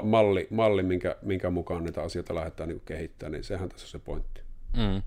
malli, 0.03 0.47
malli 0.51 0.83
minkä, 0.83 1.17
minkä 1.23 1.51
mukaan 1.51 1.85
näitä 1.85 2.03
asioita 2.03 2.35
lähdetään 2.35 2.69
niin 2.69 2.83
kehittämään, 2.85 3.33
niin 3.33 3.45
sehän 3.45 3.69
tässä 3.69 3.87
on 3.87 3.90
se 3.90 3.99
pointti. 3.99 4.40
Mm. 4.77 5.03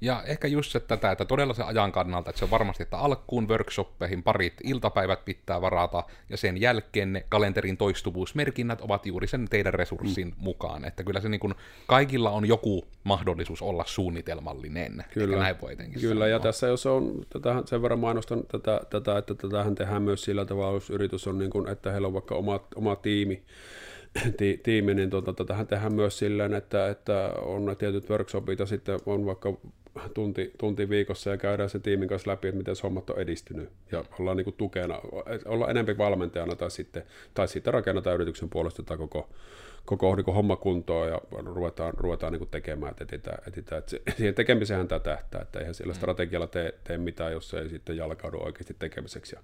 Ja 0.00 0.22
ehkä 0.26 0.48
just 0.48 0.72
se 0.72 0.80
tätä, 0.80 1.12
että 1.12 1.24
todella 1.24 1.54
se 1.54 1.62
ajan 1.62 1.92
kannalta, 1.92 2.30
että 2.30 2.38
se 2.38 2.44
on 2.44 2.50
varmasti, 2.50 2.82
että 2.82 2.98
alkuun 2.98 3.48
workshoppeihin 3.48 4.22
parit 4.22 4.54
iltapäivät 4.64 5.24
pitää 5.24 5.60
varata, 5.60 6.04
ja 6.28 6.36
sen 6.36 6.60
jälkeen 6.60 7.12
ne 7.12 7.24
kalenterin 7.28 7.76
toistuvuusmerkinnät 7.76 8.80
ovat 8.80 9.06
juuri 9.06 9.26
sen 9.26 9.48
teidän 9.50 9.74
resurssin 9.74 10.28
mm. 10.28 10.34
mukaan. 10.38 10.84
Että 10.84 11.04
kyllä 11.04 11.20
se 11.20 11.28
niin 11.28 11.40
kuin, 11.40 11.54
kaikilla 11.86 12.30
on 12.30 12.48
joku 12.48 12.84
mahdollisuus 13.04 13.62
olla 13.62 13.84
suunnitelmallinen. 13.86 15.04
Kyllä, 15.14 15.38
näin 15.38 15.60
voi 15.60 15.76
kyllä 15.76 16.14
sanoa. 16.14 16.28
ja 16.28 16.40
tässä 16.40 16.66
jos 16.66 16.86
on, 16.86 17.26
tätä, 17.32 17.62
sen 17.64 17.82
verran 17.82 17.98
mainostan 17.98 18.42
tätä, 18.52 18.80
tätä, 18.90 19.18
että 19.18 19.34
tätähän 19.34 19.74
tehdään 19.74 20.02
myös 20.02 20.22
sillä 20.24 20.44
tavalla, 20.44 20.74
jos 20.74 20.90
yritys 20.90 21.26
on 21.26 21.38
niin 21.38 21.50
kuin, 21.50 21.68
että 21.68 21.90
heillä 21.90 22.06
on 22.06 22.14
vaikka 22.14 22.34
oma, 22.34 22.60
oma 22.74 22.96
tiimi, 22.96 23.42
ti, 24.36 24.60
tiimi, 24.62 24.94
niin 24.94 25.10
tuota, 25.10 25.32
tätähän 25.32 25.66
tehdään 25.66 25.92
myös 25.92 26.18
silleen, 26.18 26.54
että, 26.54 26.88
että 26.88 27.32
on 27.42 27.76
tietyt 27.78 28.10
workshopit 28.10 28.58
ja 28.58 28.66
sitten 28.66 29.00
on 29.06 29.26
vaikka 29.26 29.52
tunti, 30.14 30.52
tunti 30.58 30.88
viikossa 30.88 31.30
ja 31.30 31.36
käydään 31.36 31.70
se 31.70 31.78
tiimin 31.78 32.08
kanssa 32.08 32.30
läpi, 32.30 32.48
että 32.48 32.58
miten 32.58 32.76
se 32.76 32.82
hommat 32.82 33.10
on 33.10 33.18
edistynyt. 33.18 33.68
Ja 33.92 34.04
ollaan 34.18 34.36
niin 34.36 34.44
kuin 34.44 34.56
tukena, 34.56 35.00
ollaan 35.44 35.70
enemmän 35.70 35.98
valmentajana 35.98 36.56
tai 36.56 36.70
sitten, 36.70 37.02
tai 37.34 37.48
sitten 37.48 37.74
rakennetaan 37.74 38.14
yrityksen 38.14 38.50
puolesta 38.50 38.82
tai 38.82 38.96
koko, 38.96 39.28
koko 39.88 40.16
niin 40.16 40.34
homma 40.34 40.56
kuntoon 40.56 41.08
ja 41.08 41.20
ruvetaan, 41.30 41.94
ruvetaan 41.96 42.32
niin 42.32 42.48
tekemään, 42.48 42.90
että 42.90 43.04
etsitään, 43.04 43.38
etsitään. 43.46 43.78
Että 43.78 43.96
siihen 44.16 44.34
tekemiseen 44.34 44.88
tämä 44.88 44.98
tähtää, 44.98 45.42
että 45.42 45.58
eihän 45.58 45.74
sillä 45.74 45.92
mm. 45.92 45.96
strategialla 45.96 46.46
tee, 46.46 46.74
tee 46.84 46.98
mitään, 46.98 47.32
jos 47.32 47.50
se 47.50 47.58
ei 47.58 47.68
sitten 47.68 47.96
jalkaudu 47.96 48.38
oikeasti 48.40 48.76
tekemiseksi 48.78 49.36
ja 49.36 49.42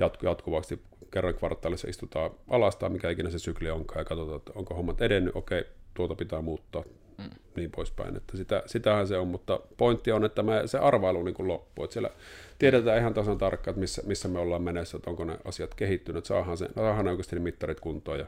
jatku, 0.00 0.26
jatkuvasti 0.26 0.82
kerran 1.10 1.34
kvartaalissa 1.34 1.88
istutaan 1.88 2.30
alastaan, 2.48 2.92
mikä 2.92 3.10
ikinä 3.10 3.30
se 3.30 3.38
sykli 3.38 3.70
onkaan 3.70 4.00
ja 4.00 4.04
katsotaan, 4.04 4.36
että 4.36 4.52
onko 4.54 4.74
hommat 4.74 5.02
edennyt, 5.02 5.36
okei, 5.36 5.64
tuota 5.94 6.14
pitää 6.14 6.42
muuttaa, 6.42 6.84
mm. 7.18 7.30
niin 7.56 7.70
poispäin. 7.70 8.16
Että 8.16 8.36
sitä, 8.36 8.62
sitähän 8.66 9.08
se 9.08 9.18
on, 9.18 9.28
mutta 9.28 9.60
pointti 9.76 10.12
on, 10.12 10.24
että 10.24 10.42
me, 10.42 10.62
se 10.66 10.78
arvailu 10.78 11.22
niin 11.22 11.34
kuin 11.34 11.48
loppuu. 11.48 11.84
Että 11.84 11.92
siellä 11.92 12.10
tiedetään 12.58 12.98
ihan 12.98 13.14
tasan 13.14 13.38
tarkkaan, 13.38 13.72
että 13.72 13.80
missä, 13.80 14.02
missä 14.06 14.28
me 14.28 14.38
ollaan 14.38 14.62
menossa, 14.62 14.96
että 14.96 15.10
onko 15.10 15.24
ne 15.24 15.38
asiat 15.44 15.74
kehittynyt, 15.74 16.26
saadaan, 16.26 16.56
se, 16.56 16.68
saadaan 16.74 17.08
oikeasti 17.08 17.36
ne 17.36 17.42
mittarit 17.42 17.80
kuntoon. 17.80 18.18
Ja 18.18 18.26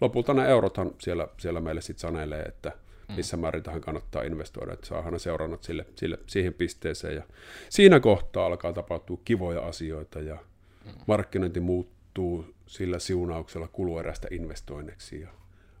lopulta 0.00 0.34
ne 0.34 0.48
eurothan 0.48 0.90
siellä, 0.98 1.28
siellä 1.38 1.60
meille 1.60 1.80
sitten 1.80 2.00
sanelee, 2.00 2.42
että 2.42 2.72
mm. 3.08 3.14
missä 3.14 3.36
määrin 3.36 3.62
tähän 3.62 3.80
kannattaa 3.80 4.22
investoida, 4.22 4.72
että 4.72 4.86
saadaan 4.86 5.12
ne 5.12 5.18
seurannat 5.18 5.62
sille, 5.62 5.86
sille, 5.96 6.18
siihen 6.26 6.54
pisteeseen. 6.54 7.14
Ja 7.14 7.22
siinä 7.68 8.00
kohtaa 8.00 8.46
alkaa 8.46 8.72
tapahtua 8.72 9.18
kivoja 9.24 9.60
asioita 9.60 10.20
ja 10.20 10.38
mm. 10.84 10.92
markkinointi 11.06 11.60
muuttuu 11.60 12.44
sillä 12.66 12.98
siunauksella 12.98 13.68
kuluerästä 13.68 14.28
investoinneksi 14.30 15.20
ja 15.20 15.28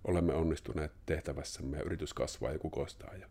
olemme 0.04 0.34
onnistuneet 0.34 0.92
tehtävässämme 1.06 1.76
ja 1.76 1.82
yritys 1.82 2.14
kasvaa 2.14 2.52
ja 2.52 2.58
kukoistaa 2.58 3.14
ja 3.14 3.26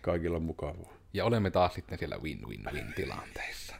kaikilla 0.00 0.36
on 0.36 0.42
mukavaa. 0.42 1.03
Ja 1.14 1.24
olemme 1.24 1.50
taas 1.50 1.74
sitten 1.74 1.98
siellä 1.98 2.16
win-win-win 2.18 2.94
tilanteessa. 2.96 3.74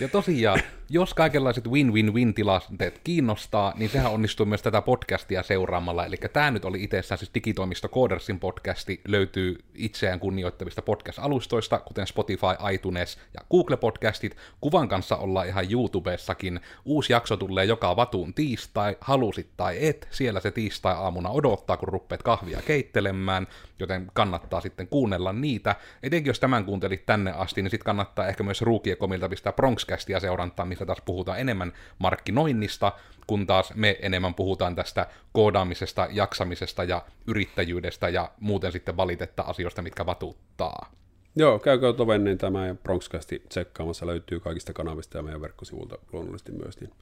Ja 0.00 0.08
tosiaan, 0.08 0.60
jos 0.90 1.14
kaikenlaiset 1.14 1.66
win-win-win 1.66 2.34
tilanteet 2.34 3.00
kiinnostaa, 3.04 3.72
niin 3.76 3.90
sehän 3.90 4.12
onnistuu 4.12 4.46
myös 4.46 4.62
tätä 4.62 4.82
podcastia 4.82 5.42
seuraamalla. 5.42 6.06
Eli 6.06 6.16
tämä 6.32 6.50
nyt 6.50 6.64
oli 6.64 6.82
itsessään 6.82 7.18
siis 7.18 7.30
digitoimisto 7.34 7.88
Codersin 7.88 8.40
podcasti, 8.40 9.00
löytyy 9.08 9.58
itseään 9.74 10.20
kunnioittavista 10.20 10.82
podcast-alustoista, 10.82 11.78
kuten 11.78 12.06
Spotify, 12.06 12.46
iTunes 12.72 13.18
ja 13.34 13.40
Google-podcastit. 13.50 14.36
Kuvan 14.60 14.88
kanssa 14.88 15.16
ollaan 15.16 15.48
ihan 15.48 15.72
YouTubessakin. 15.72 16.60
Uusi 16.84 17.12
jakso 17.12 17.36
tulee 17.36 17.64
joka 17.64 17.96
vatuun 17.96 18.34
tiistai, 18.34 18.96
halusit 19.00 19.48
tai 19.56 19.86
et, 19.86 20.08
siellä 20.10 20.40
se 20.40 20.50
tiistai-aamuna 20.50 21.30
odottaa, 21.30 21.76
kun 21.76 21.88
ruppeet 21.88 22.22
kahvia 22.22 22.62
keittelemään, 22.66 23.46
joten 23.78 24.10
kannattaa 24.14 24.60
sitten 24.60 24.88
kuunnella 24.88 25.32
niitä. 25.32 25.76
Etenkin 26.02 26.30
jos 26.30 26.40
tämän 26.40 26.64
kuuntelit 26.74 27.06
tänne 27.06 27.32
asti, 27.32 27.62
niin 27.62 27.70
sitten 27.70 27.84
kannattaa 27.84 28.28
ehkä 28.28 28.42
myös 28.42 28.62
Ruukiekomilta 28.62 29.28
pistää 29.28 29.52
Bronxcastia 29.52 30.20
seurantaa, 30.20 30.66
missä 30.66 30.86
taas 30.86 31.02
puhutaan 31.04 31.40
enemmän 31.40 31.72
markkinoinnista, 31.98 32.92
kun 33.26 33.46
taas 33.46 33.74
me 33.74 33.98
enemmän 34.02 34.34
puhutaan 34.34 34.74
tästä 34.74 35.06
koodaamisesta, 35.32 36.08
jaksamisesta 36.10 36.84
ja 36.84 37.02
yrittäjyydestä 37.26 38.08
ja 38.08 38.30
muuten 38.40 38.72
sitten 38.72 38.96
valitetta 38.96 39.42
asioista, 39.42 39.82
mitkä 39.82 40.06
vatuttaa. 40.06 40.92
Joo, 41.36 41.58
käykää 41.58 41.92
tovennin 41.92 42.38
tämä 42.38 42.66
ja 42.66 42.74
Bronxcasti 42.74 43.42
tsekkaamassa, 43.48 44.06
löytyy 44.06 44.40
kaikista 44.40 44.72
kanavista 44.72 45.18
ja 45.18 45.22
meidän 45.22 45.40
verkkosivulta 45.40 45.98
luonnollisesti 46.12 46.52
myös. 46.52 46.80
Niin 46.80 46.92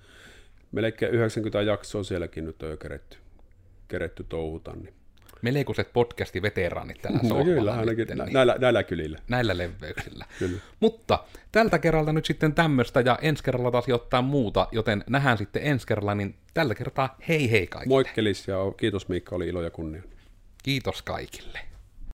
melkein 0.72 1.12
90 1.12 1.62
jaksoa 1.62 2.02
sielläkin 2.02 2.44
nyt 2.44 2.62
on 2.62 2.70
jo 2.70 2.76
keretty, 2.76 3.18
keretty 3.88 4.24
touhuta, 4.28 4.72
niin 4.72 4.94
melkoiset 5.42 5.92
podcasti-veteraanit 5.92 7.02
täällä 7.02 7.20
no, 7.22 7.28
sohvalla. 7.28 7.55
Kyllä, 7.55 7.74
ainakin 7.74 8.09
nyt, 8.09 8.18
niin 8.18 8.33
näillä, 8.33 8.57
näillä 8.59 8.83
kylillä. 8.83 9.18
Näillä 9.28 9.59
leveyksillä. 9.59 10.24
kyllä. 10.38 10.61
Mutta 10.81 11.24
tältä 11.52 11.78
kerralta 11.78 12.12
nyt 12.12 12.24
sitten 12.24 12.55
tämmöistä 12.55 13.00
ja 13.00 13.18
ensi 13.22 13.44
kerralla 13.44 13.70
taas 13.70 13.88
ottaa 13.88 14.22
muuta, 14.22 14.68
joten 14.72 15.05
nähdään 15.11 15.38
sitten 15.38 15.62
ensi 15.64 15.87
kerralla, 15.87 16.14
niin 16.14 16.35
tällä 16.55 16.74
kertaa 16.74 17.16
hei 17.28 17.50
hei 17.50 17.66
kaikille. 17.66 17.94
Moikkelis 17.94 18.48
ja 18.48 18.57
kiitos 18.76 19.09
Miikka, 19.09 19.37
oli 19.37 19.48
ilo 19.48 19.62
ja 19.62 19.70
kunnia. 19.70 20.02
Kiitos 20.62 21.02
kaikille. 21.02 21.71